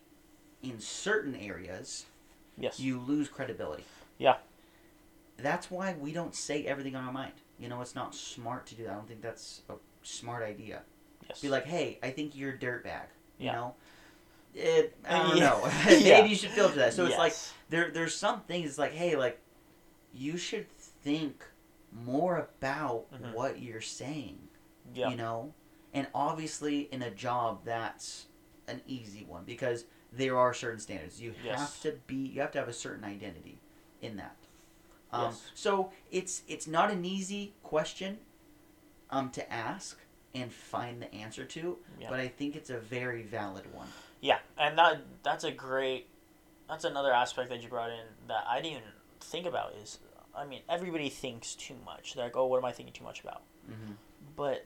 in 0.62 0.80
certain 0.80 1.34
areas, 1.34 2.06
Yes. 2.56 2.80
you 2.80 2.98
lose 2.98 3.28
credibility. 3.28 3.84
Yeah. 4.18 4.38
That's 5.36 5.70
why 5.70 5.94
we 5.94 6.12
don't 6.12 6.34
say 6.34 6.64
everything 6.66 6.94
on 6.96 7.04
our 7.04 7.12
mind. 7.12 7.34
You 7.62 7.68
know, 7.68 7.80
it's 7.80 7.94
not 7.94 8.12
smart 8.14 8.66
to 8.66 8.74
do 8.74 8.82
that. 8.84 8.90
I 8.90 8.94
don't 8.94 9.06
think 9.06 9.22
that's 9.22 9.62
a 9.70 9.74
smart 10.02 10.42
idea. 10.42 10.82
yes. 11.28 11.40
Be 11.40 11.48
like, 11.48 11.64
hey, 11.64 12.00
I 12.02 12.10
think 12.10 12.34
you're 12.34 12.50
a 12.54 12.58
dirtbag. 12.58 13.04
You 13.38 13.46
Yeah. 13.46 13.52
know? 13.52 13.74
It, 14.54 14.96
I 15.08 15.18
don't 15.22 15.36
Yeah. 15.36 15.44
know. 15.50 15.70
Maybe 15.86 16.04
Yeah. 16.08 16.24
you 16.24 16.34
should 16.34 16.50
filter 16.50 16.74
that. 16.76 16.92
So 16.92 17.06
it's 17.06 17.16
like 17.16 17.34
there 17.70 17.92
there's 17.92 18.16
some 18.16 18.40
things 18.42 18.68
it's 18.70 18.78
like, 18.78 18.92
hey, 18.92 19.14
like 19.14 19.38
you 20.12 20.36
should 20.36 20.68
think 21.04 21.44
more 21.92 22.36
about 22.38 23.06
Mhm. 23.12 23.32
what 23.34 23.60
you're 23.62 23.80
saying. 23.80 24.48
yeah. 24.94 25.08
You 25.10 25.16
know? 25.16 25.54
And 25.94 26.08
obviously 26.14 26.80
in 26.92 27.02
a 27.02 27.10
job 27.12 27.64
that's 27.64 28.26
an 28.66 28.80
easy 28.88 29.24
one 29.24 29.44
because 29.44 29.84
there 30.12 30.36
are 30.36 30.52
certain 30.52 30.80
standards. 30.80 31.20
You 31.20 31.34
Yes. 31.44 31.58
have 31.58 31.80
to 31.82 31.92
be 32.08 32.16
you 32.16 32.40
have 32.40 32.50
to 32.52 32.58
have 32.58 32.68
a 32.68 32.72
certain 32.72 33.04
identity 33.04 33.60
in 34.00 34.16
that. 34.16 34.36
Um, 35.12 35.24
Yes. 35.26 35.50
so 35.54 35.90
it's 36.10 36.42
it's 36.48 36.66
not 36.66 36.90
an 36.90 37.04
easy 37.04 37.54
question 37.62 38.18
um 39.10 39.30
to 39.30 39.52
ask 39.52 39.98
and 40.34 40.50
find 40.52 41.02
the 41.02 41.14
answer 41.14 41.44
to, 41.44 41.78
Yeah. 42.00 42.08
but 42.08 42.18
I 42.18 42.28
think 42.28 42.56
it's 42.56 42.70
a 42.70 42.78
very 42.78 43.22
valid 43.22 43.72
one. 43.74 43.88
Yeah, 44.20 44.38
and 44.56 44.78
that 44.78 45.02
that's 45.22 45.44
a 45.44 45.50
great. 45.52 46.08
That's 46.68 46.84
another 46.84 47.12
aspect 47.12 47.50
that 47.50 47.62
you 47.62 47.68
brought 47.68 47.90
in 47.90 48.06
that 48.28 48.44
I 48.48 48.60
didn't 48.62 48.78
even 48.78 48.88
think 49.20 49.46
about. 49.46 49.74
Is 49.74 49.98
I 50.34 50.46
mean, 50.46 50.62
everybody 50.68 51.10
thinks 51.10 51.54
too 51.54 51.76
much. 51.84 52.14
They're 52.14 52.24
like, 52.24 52.36
oh, 52.36 52.46
what 52.46 52.58
am 52.58 52.64
I 52.64 52.72
thinking 52.72 52.94
too 52.94 53.04
much 53.04 53.20
about? 53.20 53.42
Mm-hmm. 53.70 53.92
But 54.36 54.64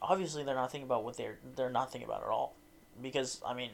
obviously, 0.00 0.44
they're 0.44 0.54
not 0.54 0.70
thinking 0.70 0.86
about 0.86 1.02
what 1.02 1.16
they're 1.16 1.38
they're 1.56 1.70
not 1.70 1.90
thinking 1.90 2.08
about 2.08 2.22
at 2.22 2.28
all. 2.28 2.54
Because 3.02 3.40
I 3.44 3.54
mean, 3.54 3.70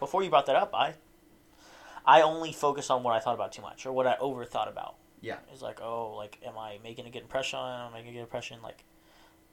before 0.00 0.22
you 0.24 0.30
brought 0.30 0.46
that 0.46 0.56
up, 0.56 0.74
I 0.74 0.94
I 2.06 2.22
only 2.22 2.52
focused 2.52 2.90
on 2.90 3.02
what 3.02 3.14
I 3.14 3.20
thought 3.20 3.34
about 3.34 3.52
too 3.52 3.62
much 3.62 3.86
or 3.86 3.92
what 3.92 4.06
I 4.06 4.16
overthought 4.16 4.68
about. 4.68 4.96
Yeah. 5.20 5.36
It's 5.52 5.62
like, 5.62 5.80
oh, 5.80 6.14
like, 6.16 6.38
am 6.46 6.58
I 6.58 6.78
making 6.82 7.06
a 7.06 7.10
good 7.10 7.22
impression? 7.22 7.58
Am 7.58 7.92
I 7.92 7.96
making 7.98 8.10
a 8.10 8.12
good 8.14 8.20
impression? 8.20 8.58
Like, 8.62 8.84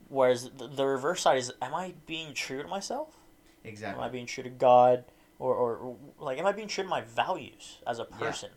whereas 0.09 0.49
the, 0.57 0.67
the 0.67 0.85
reverse 0.85 1.21
side 1.21 1.37
is, 1.37 1.51
am 1.61 1.73
I 1.73 1.93
being 2.05 2.33
true 2.33 2.61
to 2.61 2.67
myself? 2.67 3.15
Exactly. 3.63 4.01
Am 4.03 4.09
I 4.09 4.11
being 4.11 4.25
true 4.25 4.43
to 4.43 4.49
God, 4.49 5.05
or, 5.39 5.55
or, 5.55 5.95
like, 6.19 6.39
am 6.39 6.45
I 6.45 6.51
being 6.51 6.67
true 6.67 6.83
to 6.83 6.89
my 6.89 7.01
values 7.01 7.77
as 7.87 7.99
a 7.99 8.07
Yeah. 8.11 8.17
person? 8.17 8.49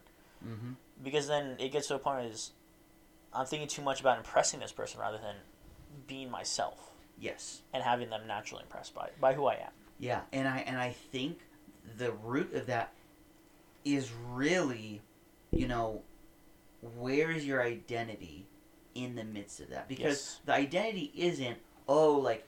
Mm-hmm. 0.45 0.73
Because 1.03 1.29
then 1.29 1.57
it 1.61 1.71
gets 1.71 1.89
to 1.89 1.95
a 1.95 1.99
point 1.99 2.27
is, 2.27 2.51
I'm 3.33 3.47
thinking 3.47 3.69
too 3.69 3.83
much 3.83 4.01
about 4.01 4.17
impressing 4.19 4.61
this 4.61 4.73
person 4.73 4.99
rather 5.01 5.19
than 5.19 5.37
being 6.07 6.31
myself 6.31 6.91
Yes. 7.19 7.63
and 7.73 7.83
having 7.85 8.11
them 8.11 8.27
naturally 8.27 8.63
impressed 8.65 8.95
by 8.95 9.11
by 9.21 9.35
who 9.35 9.47
I 9.47 9.55
am. 9.55 9.71
Yeah, 9.99 10.23
and 10.33 10.49
I 10.49 10.59
and 10.59 10.77
I 10.77 10.91
think 10.91 11.39
the 11.97 12.11
root 12.13 12.53
of 12.55 12.67
that 12.67 12.93
is 13.85 14.11
really, 14.31 15.03
you 15.51 15.67
know, 15.69 16.03
where 16.97 17.31
is 17.31 17.47
your 17.47 17.63
identity 17.63 18.47
in 18.95 19.15
the 19.15 19.25
midst 19.25 19.61
of 19.61 19.71
that? 19.71 19.89
Because 19.89 20.05
Yes. 20.21 20.41
the 20.45 20.53
identity 20.55 21.13
isn't 21.15 21.59
oh 21.89 22.15
like 22.19 22.45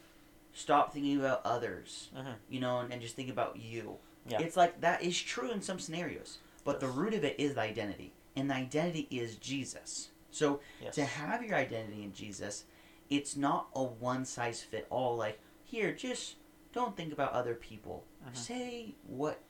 stop 0.53 0.93
thinking 0.93 1.19
about 1.19 1.43
others, 1.45 2.09
Mhm. 2.17 2.35
you 2.49 2.61
know, 2.61 2.79
and, 2.81 2.93
and 2.93 3.03
just 3.03 3.15
think 3.17 3.29
about 3.31 3.57
you. 3.57 3.99
Yeah. 4.27 4.41
It's 4.41 4.57
like 4.57 4.81
that 4.81 5.03
is 5.03 5.21
true 5.21 5.51
in 5.51 5.61
some 5.63 5.79
scenarios, 5.79 6.39
but 6.65 6.81
the 6.81 6.89
root 6.89 7.15
of 7.15 7.25
it 7.25 7.39
is 7.39 7.55
the 7.55 7.61
identity, 7.61 8.13
and 8.35 8.51
the 8.51 8.55
identity 8.55 9.07
is 9.11 9.37
Jesus. 9.37 10.11
So 10.31 10.61
Yes. 10.81 10.95
to 10.97 11.05
have 11.05 11.43
your 11.45 11.57
identity 11.57 12.03
in 12.03 12.13
Jesus, 12.13 12.65
it's 13.11 13.37
not 13.37 13.69
a 13.75 13.83
one 13.83 14.25
size 14.25 14.63
fit 14.63 14.87
all. 14.91 15.17
Like 15.17 15.39
here, 15.65 15.93
just 15.93 16.37
don't 16.73 16.97
think 16.97 17.13
about 17.13 17.33
other 17.33 17.55
people. 17.55 18.05
Mhm. 18.27 18.37
Say 18.37 18.95
what 19.07 19.41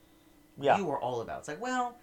Yeah. 0.58 0.78
you 0.78 0.90
are 0.90 0.98
all 1.00 1.20
about. 1.20 1.40
It's 1.40 1.48
like, 1.48 1.60
well, 1.60 1.96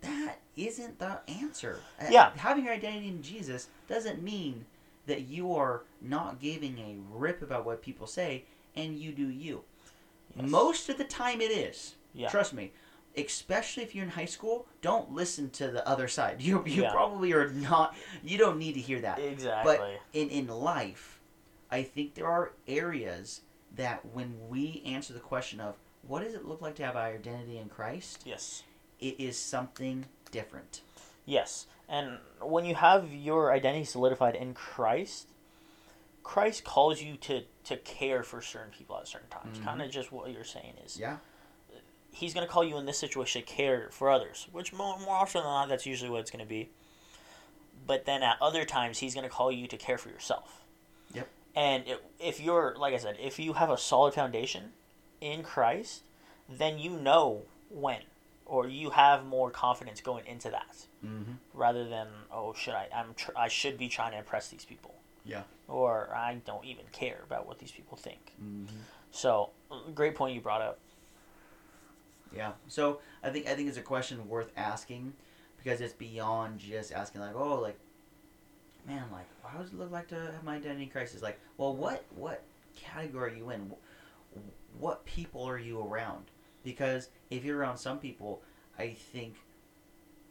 that 0.00 0.38
isn't 0.56 0.98
the 0.98 1.20
answer. 1.28 1.78
Uh, 2.00 2.06
Yeah. 2.10 2.32
Having 2.36 2.64
your 2.64 2.74
identity 2.74 3.08
in 3.08 3.22
Jesus 3.22 3.68
doesn't 3.88 4.22
mean 4.22 4.64
that 5.06 5.22
you 5.22 5.54
are 5.54 5.82
not 6.00 6.40
giving 6.40 6.78
a 6.78 6.96
rip 7.16 7.42
about 7.42 7.64
what 7.64 7.82
people 7.82 8.06
say 8.06 8.44
and 8.76 8.98
you 8.98 9.12
do 9.12 9.28
you. 9.28 9.62
Yes. 10.36 10.48
Most 10.50 10.88
of 10.88 10.98
the 10.98 11.04
time 11.04 11.40
it 11.40 11.50
is. 11.50 11.94
Yeah. 12.14 12.28
Trust 12.28 12.52
me. 12.54 12.72
Especially 13.16 13.82
if 13.82 13.94
you're 13.94 14.04
in 14.04 14.10
high 14.10 14.24
school, 14.24 14.66
don't 14.80 15.12
listen 15.12 15.50
to 15.50 15.68
the 15.70 15.86
other 15.86 16.08
side. 16.08 16.40
You 16.42 16.62
you 16.66 16.82
Yeah. 16.82 16.92
probably 16.92 17.32
are 17.32 17.48
not 17.50 17.94
you 18.22 18.38
don't 18.38 18.58
need 18.58 18.72
to 18.74 18.80
hear 18.80 19.00
that 19.00 19.18
Exactly. 19.18 19.76
But 19.76 20.00
in 20.12 20.30
in 20.30 20.48
life, 20.48 21.20
I 21.70 21.82
think 21.82 22.14
there 22.14 22.26
are 22.26 22.52
areas 22.66 23.42
that 23.76 24.04
when 24.14 24.36
we 24.48 24.82
answer 24.86 25.12
the 25.14 25.20
question 25.20 25.60
of 25.60 25.76
what 26.06 26.22
does 26.22 26.34
it 26.34 26.44
look 26.44 26.60
like 26.60 26.74
to 26.76 26.84
have 26.84 26.96
our 26.96 27.06
identity 27.14 27.58
in 27.58 27.68
Christ, 27.68 28.22
yes. 28.24 28.62
it 29.00 29.16
is 29.18 29.38
something 29.38 30.06
different. 30.30 30.80
Yes. 31.24 31.66
And 31.88 32.18
when 32.40 32.64
you 32.64 32.74
have 32.74 33.12
your 33.12 33.52
identity 33.52 33.84
solidified 33.84 34.34
in 34.34 34.54
Christ, 34.54 35.28
Christ 36.22 36.64
calls 36.64 37.00
you 37.02 37.16
to, 37.18 37.42
to 37.64 37.76
care 37.76 38.22
for 38.22 38.40
certain 38.40 38.72
people 38.72 38.96
at 38.98 39.06
certain 39.08 39.28
times. 39.28 39.58
Mhm. 39.58 39.64
Kind 39.64 39.82
of 39.82 39.90
just 39.90 40.10
what 40.12 40.30
you're 40.30 40.44
saying 40.44 40.74
is 40.84 40.98
Yeah. 40.98 41.18
he's 42.12 42.34
going 42.34 42.46
to 42.46 42.52
call 42.52 42.64
you 42.64 42.76
in 42.78 42.86
this 42.86 42.98
situation 42.98 43.42
to 43.42 43.46
care 43.48 43.88
for 43.90 44.10
others, 44.10 44.48
which 44.52 44.72
more, 44.72 44.98
more 45.00 45.16
often 45.16 45.42
than 45.42 45.50
not, 45.50 45.68
that's 45.68 45.86
usually 45.86 46.10
what 46.10 46.20
it's 46.20 46.30
going 46.30 46.44
to 46.44 46.48
be. 46.48 46.70
But 47.86 48.04
then 48.04 48.22
at 48.22 48.40
other 48.40 48.64
times, 48.64 48.98
he's 48.98 49.14
going 49.14 49.24
to 49.24 49.30
call 49.30 49.50
you 49.50 49.66
to 49.66 49.76
care 49.76 49.98
for 49.98 50.08
yourself. 50.08 50.62
Yep. 51.14 51.28
And 51.54 51.86
it, 51.88 52.04
if 52.20 52.40
you're, 52.40 52.74
like 52.78 52.94
I 52.94 52.98
said, 52.98 53.16
if 53.20 53.38
you 53.38 53.54
have 53.54 53.70
a 53.70 53.78
solid 53.78 54.14
foundation 54.14 54.72
in 55.22 55.42
Christ, 55.42 56.02
then 56.48 56.78
you 56.78 56.90
know 56.90 57.42
when, 57.70 58.00
or 58.44 58.66
you 58.68 58.90
have 58.90 59.24
more 59.24 59.50
confidence 59.50 60.00
going 60.00 60.26
into 60.26 60.50
that 60.50 60.86
Mm-hmm. 61.04 61.32
rather 61.52 61.88
than 61.88 62.06
oh 62.32 62.52
should 62.52 62.74
I 62.74 62.86
I'm 62.94 63.14
tr- 63.16 63.32
I 63.36 63.48
should 63.48 63.76
be 63.76 63.88
trying 63.88 64.12
to 64.12 64.18
impress 64.18 64.46
these 64.50 64.64
people 64.64 64.94
Yeah. 65.24 65.42
or 65.66 66.14
I 66.14 66.36
don't 66.46 66.64
even 66.64 66.84
care 66.92 67.18
about 67.24 67.48
what 67.48 67.58
these 67.58 67.72
people 67.72 67.96
think. 67.96 68.20
Mm-hmm. 68.40 68.76
So 69.10 69.50
great 69.96 70.14
point 70.14 70.32
you 70.36 70.40
brought 70.40 70.62
up. 70.62 70.78
Yeah. 72.34 72.52
So 72.68 73.00
I 73.22 73.30
think 73.30 73.48
I 73.48 73.54
think 73.54 73.68
it's 73.68 73.78
a 73.78 73.82
question 73.82 74.28
worth 74.28 74.52
asking 74.56 75.12
because 75.58 75.80
it's 75.80 75.92
beyond 75.92 76.60
just 76.60 76.92
asking 76.92 77.20
like, 77.20 77.34
oh, 77.34 77.56
like, 77.60 77.78
man, 78.86 79.02
like, 79.12 79.26
how 79.44 79.58
does 79.58 79.68
it 79.72 79.78
look 79.78 79.90
like 79.90 80.08
to 80.08 80.14
have 80.14 80.44
my 80.44 80.56
identity 80.56 80.86
crisis? 80.86 81.20
Like, 81.22 81.38
well, 81.58 81.74
what 81.74 82.04
what 82.14 82.42
category 82.76 83.32
are 83.32 83.36
you 83.36 83.50
in? 83.50 83.72
What 84.78 85.04
people 85.04 85.44
are 85.44 85.58
you 85.58 85.80
around? 85.80 86.26
Because 86.64 87.08
if 87.30 87.44
you're 87.44 87.58
around 87.58 87.76
some 87.78 87.98
people, 87.98 88.42
I 88.78 88.90
think, 88.90 89.34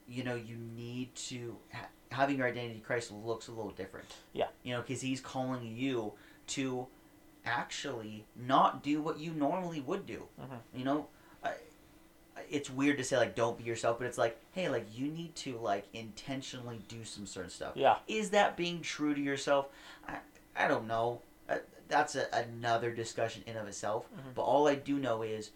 you 0.07 0.23
know, 0.23 0.35
you 0.35 0.57
need 0.57 1.13
to 1.15 1.57
ha- 1.73 1.87
having 2.11 2.37
your 2.37 2.47
identity 2.47 2.79
crisis 2.79 3.11
looks 3.11 3.47
a 3.47 3.51
little 3.51 3.71
different. 3.71 4.07
Yeah. 4.33 4.47
You 4.63 4.73
know, 4.73 4.81
because 4.81 5.01
he's 5.01 5.21
calling 5.21 5.75
you 5.75 6.13
to 6.47 6.87
actually 7.45 8.25
not 8.35 8.83
do 8.83 9.01
what 9.01 9.19
you 9.19 9.31
normally 9.31 9.81
would 9.81 10.05
do. 10.05 10.27
Mhm. 10.39 10.59
You 10.75 10.85
know, 10.85 11.07
I, 11.43 11.53
it's 12.49 12.69
weird 12.69 12.97
to 12.97 13.03
say 13.03 13.17
like 13.17 13.35
don't 13.35 13.57
be 13.57 13.63
yourself, 13.63 13.97
but 13.97 14.07
it's 14.07 14.17
like, 14.17 14.39
hey, 14.51 14.69
like 14.69 14.85
you 14.97 15.07
need 15.07 15.35
to 15.37 15.57
like 15.57 15.85
intentionally 15.93 16.79
do 16.87 17.03
some 17.03 17.25
certain 17.25 17.49
stuff. 17.49 17.73
Yeah. 17.75 17.97
Is 18.07 18.29
that 18.31 18.55
being 18.57 18.81
true 18.81 19.13
to 19.13 19.21
yourself? 19.21 19.67
I, 20.07 20.17
I 20.55 20.67
don't 20.67 20.87
know. 20.87 21.21
That's 21.91 22.15
a, 22.15 22.27
another 22.33 22.91
discussion 22.91 23.43
in 23.45 23.57
of 23.57 23.67
itself. 23.67 24.07
Mhm. 24.13 24.33
But 24.33 24.43
all 24.43 24.67
I 24.67 24.75
do 24.75 24.97
know 24.97 25.21
is 25.21 25.51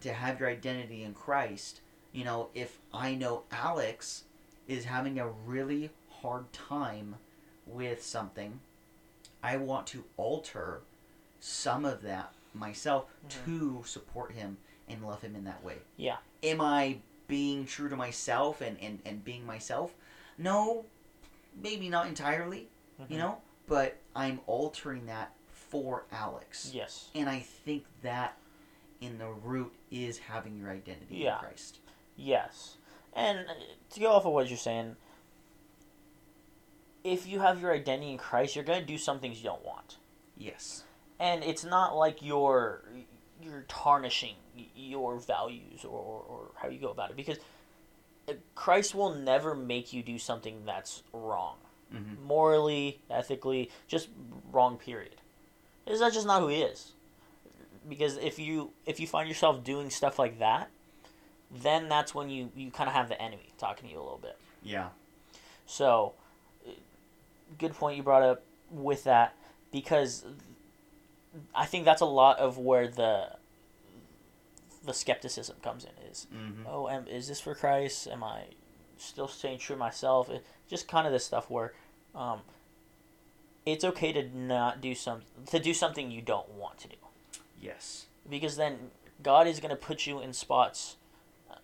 to 0.00 0.12
have 0.12 0.38
your 0.40 0.48
identity 0.48 1.02
in 1.02 1.12
Christ. 1.12 1.80
You 2.12 2.24
know, 2.24 2.48
if 2.54 2.78
I 2.94 3.14
know 3.16 3.42
Alex 3.50 4.24
is 4.68 4.84
having 4.84 5.18
a 5.18 5.28
really 5.28 5.90
hard 6.22 6.52
time 6.52 7.16
with 7.66 8.02
something, 8.02 8.60
I 9.42 9.56
want 9.56 9.86
to 9.88 10.04
alter 10.16 10.82
some 11.40 11.84
of 11.84 12.02
that 12.02 12.32
myself 12.54 13.06
Mhm. 13.26 13.44
to 13.44 13.82
support 13.84 14.32
him 14.32 14.56
and 14.88 15.04
love 15.06 15.20
him 15.22 15.34
in 15.34 15.44
that 15.44 15.62
way. 15.64 15.78
Yeah. 15.96 16.18
Am 16.44 16.60
I 16.60 17.00
being 17.26 17.66
true 17.66 17.88
to 17.88 17.96
myself 17.96 18.60
and, 18.60 18.78
and, 18.80 19.00
and 19.04 19.24
being 19.24 19.44
myself? 19.44 19.94
No, 20.38 20.86
maybe 21.54 21.88
not 21.88 22.06
entirely, 22.06 22.68
you 23.08 23.16
Mhm. 23.16 23.18
know, 23.18 23.42
but 23.66 23.98
I'm 24.14 24.40
altering 24.46 25.06
that 25.06 25.32
for 25.68 26.04
Alex. 26.12 26.70
Yes. 26.72 27.10
And 27.14 27.28
I 27.28 27.40
think 27.40 27.84
that 28.02 28.36
in 29.00 29.18
the 29.18 29.28
root 29.28 29.72
is 29.90 30.18
having 30.18 30.56
your 30.56 30.70
identity 30.70 31.16
Yeah. 31.18 31.34
in 31.34 31.40
Christ. 31.40 31.78
Yes. 32.16 32.76
And 33.12 33.40
uh, 33.40 33.52
to 33.90 34.00
go 34.00 34.12
off 34.12 34.26
of 34.26 34.32
what 34.32 34.48
you're 34.48 34.58
saying, 34.58 34.96
if 37.04 37.26
you 37.26 37.40
have 37.40 37.60
your 37.60 37.72
identity 37.72 38.10
in 38.10 38.18
Christ, 38.18 38.56
you're 38.56 38.64
going 38.64 38.80
to 38.80 38.86
do 38.86 38.98
some 38.98 39.20
things 39.20 39.38
you 39.38 39.44
don't 39.44 39.64
want. 39.64 39.96
Yes. 40.36 40.84
And 41.18 41.42
it's 41.44 41.64
not 41.64 41.96
like 41.96 42.20
you're 42.20 42.82
you're 43.40 43.64
tarnishing 43.68 44.34
your 44.74 45.18
values 45.18 45.84
or, 45.84 46.24
or, 46.26 46.50
how 46.54 46.68
you 46.68 46.78
go 46.78 46.88
about 46.88 47.10
it 47.10 47.16
because 47.16 47.36
uh, 48.28 48.32
Christ 48.54 48.94
will 48.94 49.14
never 49.14 49.54
make 49.54 49.92
you 49.92 50.02
do 50.02 50.18
something 50.18 50.64
that's 50.64 51.02
wrong. 51.12 51.56
Mm-hmm. 51.94 52.24
Morally, 52.24 53.00
ethically, 53.10 53.70
just 53.86 54.08
wrong 54.50 54.78
period. 54.78 55.16
Is 55.86 56.00
that 56.00 56.12
just 56.12 56.26
not 56.26 56.40
who 56.40 56.48
he 56.48 56.62
is? 56.62 56.92
Because 57.88 58.16
if 58.16 58.38
you 58.38 58.72
if 58.84 58.98
you 58.98 59.06
find 59.06 59.28
yourself 59.28 59.62
doing 59.62 59.90
stuff 59.90 60.18
like 60.18 60.38
that, 60.40 60.68
then 61.50 61.88
that's 61.88 62.14
when 62.14 62.28
you, 62.28 62.50
you 62.56 62.70
kind 62.70 62.88
of 62.88 62.94
have 62.94 63.08
the 63.08 63.20
enemy 63.20 63.52
talking 63.58 63.88
to 63.88 63.94
you 63.94 64.00
a 64.00 64.02
little 64.02 64.18
bit. 64.20 64.36
Yeah. 64.62 64.88
So, 65.66 66.14
uh, 66.66 66.72
good 67.58 67.74
point 67.74 67.96
you 67.96 68.02
brought 68.02 68.22
up 68.22 68.42
with 68.70 69.04
that 69.04 69.34
because 69.70 70.24
I 71.54 71.66
think 71.66 71.84
that's 71.84 72.00
a 72.00 72.06
lot 72.06 72.38
of 72.38 72.58
where 72.58 72.88
the 72.88 73.36
the 74.84 74.92
skepticism 74.92 75.56
comes 75.62 75.84
in. 75.84 75.90
Is 76.10 76.26
Mm-hmm. 76.34 76.62
oh, 76.68 76.88
am, 76.88 77.06
is 77.08 77.28
this 77.28 77.40
for 77.40 77.54
Christ? 77.54 78.08
Am 78.08 78.24
I 78.24 78.44
still 78.98 79.28
staying 79.28 79.58
true 79.58 79.76
myself? 79.76 80.30
It, 80.30 80.44
just 80.68 80.88
kind 80.88 81.06
of 81.06 81.12
this 81.12 81.24
stuff 81.24 81.50
where 81.50 81.72
um, 82.14 82.40
it's 83.66 83.84
okay 83.84 84.12
to 84.12 84.22
not 84.36 84.80
do 84.80 84.94
some 84.94 85.22
to 85.50 85.58
do 85.58 85.74
something 85.74 86.10
you 86.10 86.22
don't 86.22 86.48
want 86.50 86.78
to 86.78 86.88
do 86.88 86.96
Yes. 87.60 88.06
because 88.30 88.56
then 88.56 88.90
God 89.22 89.46
is 89.46 89.60
going 89.60 89.70
to 89.70 89.76
put 89.76 90.06
you 90.06 90.20
in 90.20 90.32
spots 90.32 90.96
uh, 91.50 91.54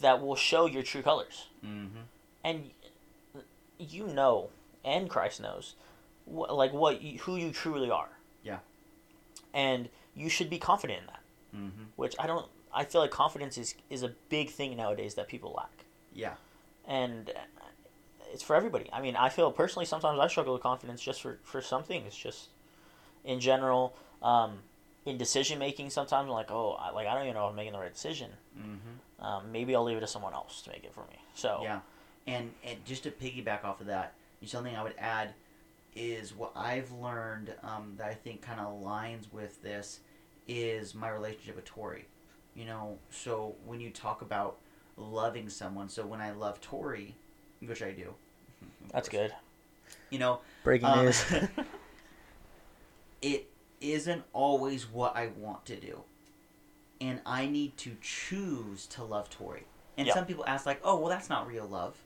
that 0.00 0.20
will 0.20 0.36
show 0.36 0.66
your 0.66 0.82
true 0.82 1.02
colors 1.02 1.46
Mm-hmm. 1.64 2.00
and 2.44 2.70
you 3.78 4.06
know, 4.06 4.50
and 4.84 5.08
Christ 5.08 5.40
knows, 5.40 5.74
what, 6.26 6.54
like 6.54 6.72
what 6.74 7.00
you, 7.00 7.18
who 7.20 7.36
you 7.36 7.50
truly 7.50 7.90
are. 7.90 8.10
Yeah. 8.44 8.58
And 9.54 9.88
you 10.14 10.28
should 10.28 10.50
be 10.50 10.58
confident 10.58 11.00
in 11.00 11.06
that. 11.06 11.20
Mm-hmm. 11.56 11.82
Which 11.96 12.14
I 12.18 12.26
don't. 12.26 12.46
I 12.74 12.84
feel 12.84 13.00
like 13.00 13.10
confidence 13.10 13.56
is 13.56 13.74
is 13.88 14.02
a 14.02 14.12
big 14.28 14.50
thing 14.50 14.76
nowadays 14.76 15.14
that 15.14 15.28
people 15.28 15.54
lack. 15.56 15.84
Yeah. 16.14 16.34
And 16.86 17.32
it's 18.32 18.42
for 18.42 18.56
everybody. 18.56 18.88
I 18.92 19.00
mean, 19.00 19.16
I 19.16 19.28
feel 19.28 19.50
personally 19.50 19.86
sometimes 19.86 20.18
I 20.18 20.26
struggle 20.28 20.52
with 20.52 20.62
confidence 20.62 21.02
just 21.02 21.22
for 21.22 21.38
for 21.42 21.60
some 21.60 21.82
things. 21.82 22.14
Just 22.14 22.48
in 23.24 23.40
general, 23.40 23.94
um, 24.22 24.58
in 25.04 25.18
decision 25.18 25.58
making, 25.58 25.90
sometimes 25.90 26.24
I'm 26.24 26.32
like, 26.32 26.50
oh, 26.50 26.72
I, 26.72 26.90
like 26.90 27.06
I 27.06 27.14
don't 27.14 27.24
even 27.24 27.34
know 27.34 27.46
if 27.46 27.50
I'm 27.50 27.56
making 27.56 27.72
the 27.72 27.78
right 27.78 27.92
decision. 27.92 28.30
Mm-hmm. 28.58 29.24
Um, 29.24 29.52
maybe 29.52 29.74
I'll 29.74 29.84
leave 29.84 29.96
it 29.96 30.00
to 30.00 30.06
someone 30.06 30.32
else 30.32 30.62
to 30.62 30.70
make 30.70 30.84
it 30.84 30.94
for 30.94 31.04
me. 31.10 31.18
So 31.34 31.60
Yeah. 31.62 31.80
And 32.26 32.52
and 32.64 32.84
just 32.84 33.04
to 33.04 33.10
piggyback 33.10 33.64
off 33.64 33.80
of 33.80 33.86
that, 33.86 34.14
something 34.44 34.74
I 34.74 34.82
would 34.82 34.94
add 34.98 35.34
is 35.94 36.34
what 36.34 36.52
I've 36.54 36.90
learned 36.92 37.52
um, 37.62 37.94
that 37.96 38.06
I 38.06 38.14
think 38.14 38.42
kind 38.42 38.60
of 38.60 38.80
aligns 38.80 39.32
with 39.32 39.60
this 39.62 40.00
is 40.46 40.94
my 40.94 41.08
relationship 41.08 41.56
with 41.56 41.64
Tori. 41.64 42.06
You 42.54 42.64
know, 42.64 42.98
so 43.10 43.54
when 43.64 43.80
you 43.80 43.90
talk 43.90 44.22
about 44.22 44.58
loving 44.96 45.48
someone, 45.48 45.88
so 45.88 46.04
when 46.04 46.20
I 46.20 46.32
love 46.32 46.60
Tori, 46.60 47.14
which 47.64 47.82
I 47.82 47.92
do, 47.92 48.14
that's 48.92 49.08
good. 49.08 49.32
You 50.10 50.18
know, 50.18 50.40
Breaking 50.64 50.88
Um, 50.88 51.04
news. 51.04 51.24
it 53.22 53.48
isn't 53.80 54.22
always 54.32 54.88
what 54.88 55.16
I 55.16 55.28
want 55.28 55.64
to 55.66 55.76
do. 55.76 56.02
And 57.00 57.20
I 57.24 57.46
need 57.46 57.76
to 57.78 57.96
choose 58.02 58.86
to 58.88 59.04
love 59.04 59.30
Tori. 59.30 59.64
And 59.96 60.06
Yeah. 60.06 60.14
some 60.14 60.26
people 60.26 60.44
ask, 60.46 60.66
like, 60.66 60.80
oh, 60.84 60.98
well, 60.98 61.08
that's 61.08 61.28
not 61.28 61.46
real 61.46 61.66
love. 61.66 61.96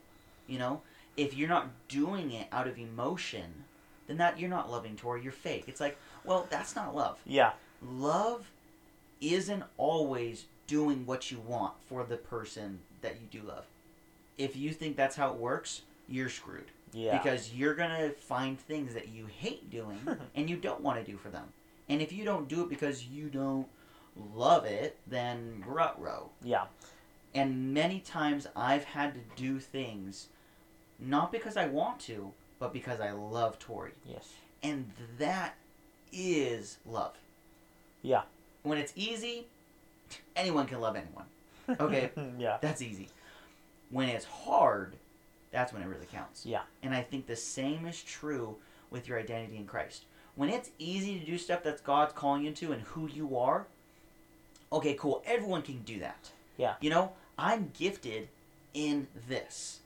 You 0.47 0.59
know? 0.59 0.81
If 1.17 1.33
you're 1.33 1.49
not 1.49 1.67
doing 1.87 2.31
it 2.31 2.47
out 2.51 2.67
of 2.67 2.77
emotion, 2.77 3.65
then 4.07 4.17
that 4.17 4.39
you're 4.39 4.49
not 4.49 4.69
loving 4.69 4.95
Tori, 4.95 5.21
you're 5.23 5.31
fake. 5.31 5.65
It's 5.67 5.79
like, 5.81 5.97
well, 6.23 6.47
that's 6.49 6.75
not 6.75 6.95
love. 6.95 7.19
yeah. 7.25 7.53
Love 7.81 8.49
isn't 9.21 9.63
always 9.77 10.45
doing 10.67 11.05
what 11.05 11.29
you 11.31 11.39
want 11.39 11.73
for 11.87 12.03
the 12.03 12.17
person 12.17 12.79
that 13.01 13.15
you 13.21 13.27
do 13.39 13.45
love. 13.45 13.65
If 14.37 14.55
you 14.55 14.71
think 14.71 14.95
that's 14.97 15.15
how 15.15 15.29
it 15.31 15.35
works, 15.35 15.81
you're 16.07 16.29
screwed 16.29 16.71
Yeah. 16.93 17.17
because 17.17 17.53
you're 17.53 17.73
gonna 17.75 18.09
find 18.11 18.59
things 18.59 18.93
that 18.93 19.09
you 19.09 19.25
hate 19.27 19.69
doing 19.69 19.99
and 20.35 20.49
you 20.49 20.57
don't 20.57 20.81
want 20.81 21.03
to 21.03 21.09
do 21.11 21.17
for 21.17 21.29
them. 21.29 21.45
And 21.89 22.01
if 22.01 22.11
you 22.11 22.25
don't 22.25 22.47
do 22.47 22.61
it 22.63 22.69
because 22.69 23.05
you 23.05 23.29
don't 23.29 23.67
love 24.33 24.65
it, 24.65 24.97
then 25.07 25.63
rut 25.67 25.99
row. 25.99 26.29
yeah. 26.43 26.65
And 27.33 27.73
many 27.73 27.99
times 27.99 28.47
I've 28.55 28.85
had 28.85 29.13
to 29.15 29.19
do 29.35 29.59
things 29.59 30.27
not 30.99 31.33
because 31.33 31.57
I 31.57 31.65
want 31.67 31.99
to, 32.01 32.31
but 32.59 32.71
because 32.71 33.01
I 33.01 33.11
love 33.11 33.59
Tori. 33.59 33.91
Yes. 34.09 34.31
And 34.63 34.89
that 35.19 35.55
is 36.13 36.77
love. 36.85 37.13
Yeah. 38.01 38.21
When 38.63 38.77
it's 38.77 38.93
easy, 38.95 39.47
anyone 40.37 40.65
can 40.65 40.79
love 40.79 40.95
anyone. 40.95 41.25
Okay. 41.77 42.11
yeah. 42.39 42.57
That's 42.61 42.81
easy. 42.81 43.09
When 43.89 44.09
it's 44.09 44.25
hard, 44.25 44.93
that's 45.51 45.71
when 45.73 45.81
it 45.81 45.87
really 45.87 46.07
counts. 46.11 46.45
Yeah. 46.45 46.61
And 46.83 46.93
I 46.93 47.01
think 47.01 47.27
the 47.27 47.35
same 47.35 47.85
is 47.85 48.01
true 48.01 48.57
with 48.89 49.07
your 49.07 49.19
identity 49.19 49.57
in 49.57 49.65
Christ. 49.65 50.05
When 50.35 50.49
it's 50.49 50.69
easy 50.79 51.19
to 51.19 51.25
do 51.25 51.37
stuff 51.37 51.63
that 51.63 51.83
God's 51.83 52.13
calling 52.13 52.43
you 52.43 52.51
to 52.53 52.71
and 52.73 52.81
who 52.81 53.07
you 53.07 53.37
are, 53.37 53.67
okay, 54.71 54.93
cool. 54.95 55.23
Everyone 55.25 55.61
can 55.61 55.79
do 55.83 55.99
that. 55.99 56.31
Yeah. 56.57 56.73
You 56.81 56.89
know, 56.89 57.13
I'm 57.37 57.71
gifted 57.77 58.27
in 58.73 59.07
this. 59.29 59.79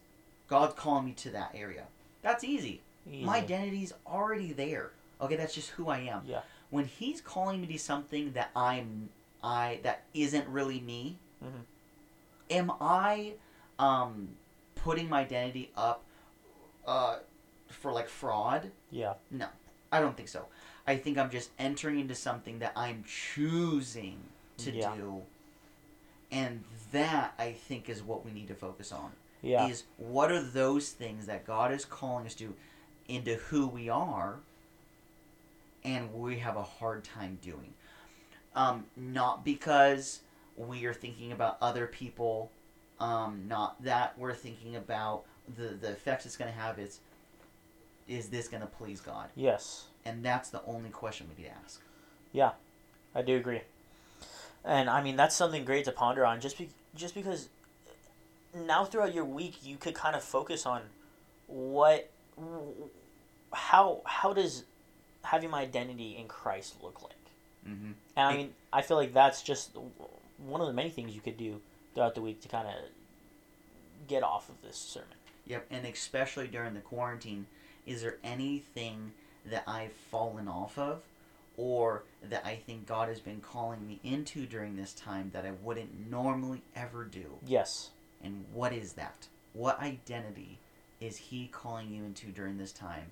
God's 0.48 0.74
calling 0.74 1.06
me 1.06 1.12
to 1.14 1.30
that 1.32 1.52
area. 1.54 1.84
That's 2.24 2.44
easy. 2.44 2.82
My 3.06 3.38
Easy. 3.38 3.46
identity's 3.46 3.94
already 4.08 4.54
there. 4.54 4.92
Okay, 5.22 5.36
that's 5.36 5.54
just 5.54 5.70
who 5.72 5.90
I 5.90 6.00
am. 6.00 6.22
Yeah. 6.26 6.42
When 6.70 6.86
He's 6.86 7.22
calling 7.22 7.62
me 7.62 7.68
to 7.68 7.78
something 7.80 8.32
that 8.34 8.52
I'm, 8.56 9.10
I 9.44 9.80
that 9.84 10.04
isn't 10.14 10.48
really 10.48 10.80
me, 10.80 11.18
Mhm. 11.44 11.62
am 12.52 12.72
I, 12.82 13.34
um, 13.80 14.30
putting 14.76 15.10
my 15.10 15.22
identity 15.22 15.72
up, 15.76 16.04
uh, 16.86 17.18
for 17.70 17.92
like 17.92 18.08
fraud? 18.10 18.70
Yeah. 18.92 19.14
No, 19.32 19.48
I 19.92 20.00
don't 20.02 20.16
think 20.16 20.30
so. 20.30 20.46
I 20.86 20.98
think 20.98 21.18
I'm 21.18 21.30
just 21.30 21.50
entering 21.58 22.00
into 22.00 22.16
something 22.16 22.60
that 22.60 22.74
I'm 22.76 23.04
choosing 23.08 24.18
to 24.58 24.72
Yeah. 24.72 24.96
do. 24.96 25.24
And 26.32 26.64
that 26.92 27.34
I 27.40 27.54
think 27.54 27.90
is 27.90 28.04
what 28.04 28.24
we 28.26 28.32
need 28.32 28.48
to 28.50 28.56
focus 28.56 28.92
on. 28.92 29.12
Yeah. 29.42 29.68
Is 29.68 29.84
what 29.98 30.32
are 30.32 30.42
those 30.42 30.90
things 30.92 31.26
that 31.28 31.46
God 31.46 31.72
is 31.72 31.86
calling 31.86 32.26
us 32.26 32.36
to 32.36 32.54
into 33.08 33.36
who 33.36 33.68
we 33.68 33.90
are 33.90 34.40
and 35.84 36.14
we 36.14 36.40
have 36.40 36.58
a 36.58 36.64
hard 36.64 37.04
time 37.04 37.40
doing. 37.42 37.74
Um, 38.56 38.86
not 38.96 39.46
because 39.46 40.22
we 40.58 40.86
are 40.86 40.94
thinking 40.94 41.32
about 41.32 41.58
other 41.62 41.88
people 41.88 42.52
um, 43.00 43.46
not 43.48 43.82
that 43.84 44.18
we're 44.18 44.34
thinking 44.34 44.76
about 44.76 45.24
the 45.58 45.70
the 45.70 45.90
effects 45.90 46.26
it's 46.26 46.38
going 46.38 46.52
to 46.52 46.58
have. 46.58 46.80
It's 46.80 47.00
is 48.08 48.30
this 48.30 48.48
going 48.48 48.62
to 48.62 48.68
please 48.68 49.00
God? 49.00 49.30
Yes. 49.36 49.86
And 50.04 50.26
that's 50.26 50.50
the 50.50 50.62
only 50.66 50.90
question 50.90 51.28
we 51.30 51.44
need 51.44 51.50
to 51.50 51.56
ask. 51.64 51.82
Yeah. 52.32 52.52
I 53.14 53.22
do 53.22 53.36
agree. 53.38 53.62
And 54.66 54.90
I 54.90 55.02
mean 55.02 55.16
that's 55.16 55.36
something 55.36 55.64
great 55.64 55.86
to 55.86 55.92
ponder 55.92 56.26
on 56.26 56.42
just 56.42 56.58
be, 56.58 56.70
just 56.96 57.16
because 57.16 57.50
now 58.54 58.84
throughout 58.84 59.14
your 59.14 59.26
week 59.26 59.58
you 59.64 59.78
could 59.78 59.94
kind 59.94 60.16
of 60.16 60.24
focus 60.24 60.66
on 60.66 60.82
what 61.48 62.10
how 63.54 64.02
how 64.06 64.34
does 64.34 64.66
having 65.24 65.50
my 65.50 65.62
identity 65.62 66.18
in 66.18 66.28
Christ 66.28 66.76
look 66.82 67.02
like? 67.02 67.14
Mm-hmm. 67.68 67.92
And 68.18 68.28
I 68.28 68.36
mean 68.36 68.54
I 68.74 68.82
feel 68.82 68.98
like 68.98 69.14
that's 69.14 69.42
just 69.42 69.72
one 70.38 70.62
of 70.62 70.68
the 70.68 70.74
many 70.74 70.90
things 70.90 71.16
you 71.16 71.22
could 71.22 71.38
do 71.38 71.62
throughout 71.94 72.16
the 72.16 72.22
week 72.22 72.42
to 72.42 72.48
kind 72.48 72.68
of 72.68 72.76
get 74.08 74.24
off 74.24 74.50
of 74.50 74.62
this 74.62 74.78
sermon. 74.78 75.10
Yep, 75.46 75.68
and 75.72 75.86
especially 75.86 76.48
during 76.48 76.74
the 76.74 76.80
quarantine, 76.80 77.48
is 77.86 78.02
there 78.02 78.18
anything 78.24 79.14
that 79.46 79.64
I've 79.68 79.94
fallen 79.94 80.48
off 80.48 80.78
of 80.78 81.02
or 81.58 82.04
that 82.30 82.46
I 82.46 82.56
think 82.56 82.86
God 82.86 83.10
has 83.10 83.20
been 83.20 83.42
calling 83.42 83.86
me 83.86 84.00
into 84.04 84.46
during 84.46 84.76
this 84.76 84.94
time 84.94 85.32
that 85.34 85.46
I 85.46 85.52
wouldn't 85.64 86.10
normally 86.10 86.62
ever 86.76 87.04
do? 87.04 87.26
Yes. 87.46 87.90
And 88.24 88.46
what 88.54 88.74
is 88.74 88.94
that? 88.94 89.28
What 89.54 89.80
identity 89.82 90.60
is 91.02 91.18
he 91.18 91.48
calling 91.48 91.90
you 91.92 92.04
into 92.04 92.28
during 92.28 92.58
this 92.58 92.72
time? 92.72 93.08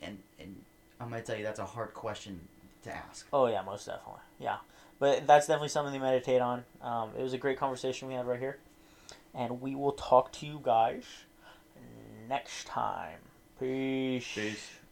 And 0.00 0.18
and 0.38 0.62
I'm 1.00 1.10
gonna 1.10 1.22
tell 1.22 1.36
you 1.36 1.44
that's 1.44 1.58
a 1.58 1.64
hard 1.64 1.94
question 1.94 2.40
to 2.84 2.94
ask. 2.94 3.26
Oh 3.32 3.46
yeah, 3.46 3.62
most 3.62 3.86
definitely. 3.86 4.20
Yeah, 4.38 4.58
but 5.02 5.26
that's 5.26 5.48
definitely 5.48 5.68
something 5.68 5.92
to 5.92 5.98
meditate 5.98 6.40
on. 6.40 6.62
Um, 6.80 7.10
it 7.18 7.22
was 7.24 7.32
a 7.32 7.38
great 7.38 7.58
conversation 7.58 8.06
we 8.06 8.14
had 8.14 8.24
right 8.24 8.38
here, 8.38 8.58
and 9.34 9.60
we 9.60 9.74
will 9.74 9.94
talk 9.94 10.30
to 10.34 10.46
you 10.46 10.60
guys 10.62 11.02
next 12.28 12.68
time. 12.68 13.18
Peace. 13.58 14.32
Peace. 14.32 14.70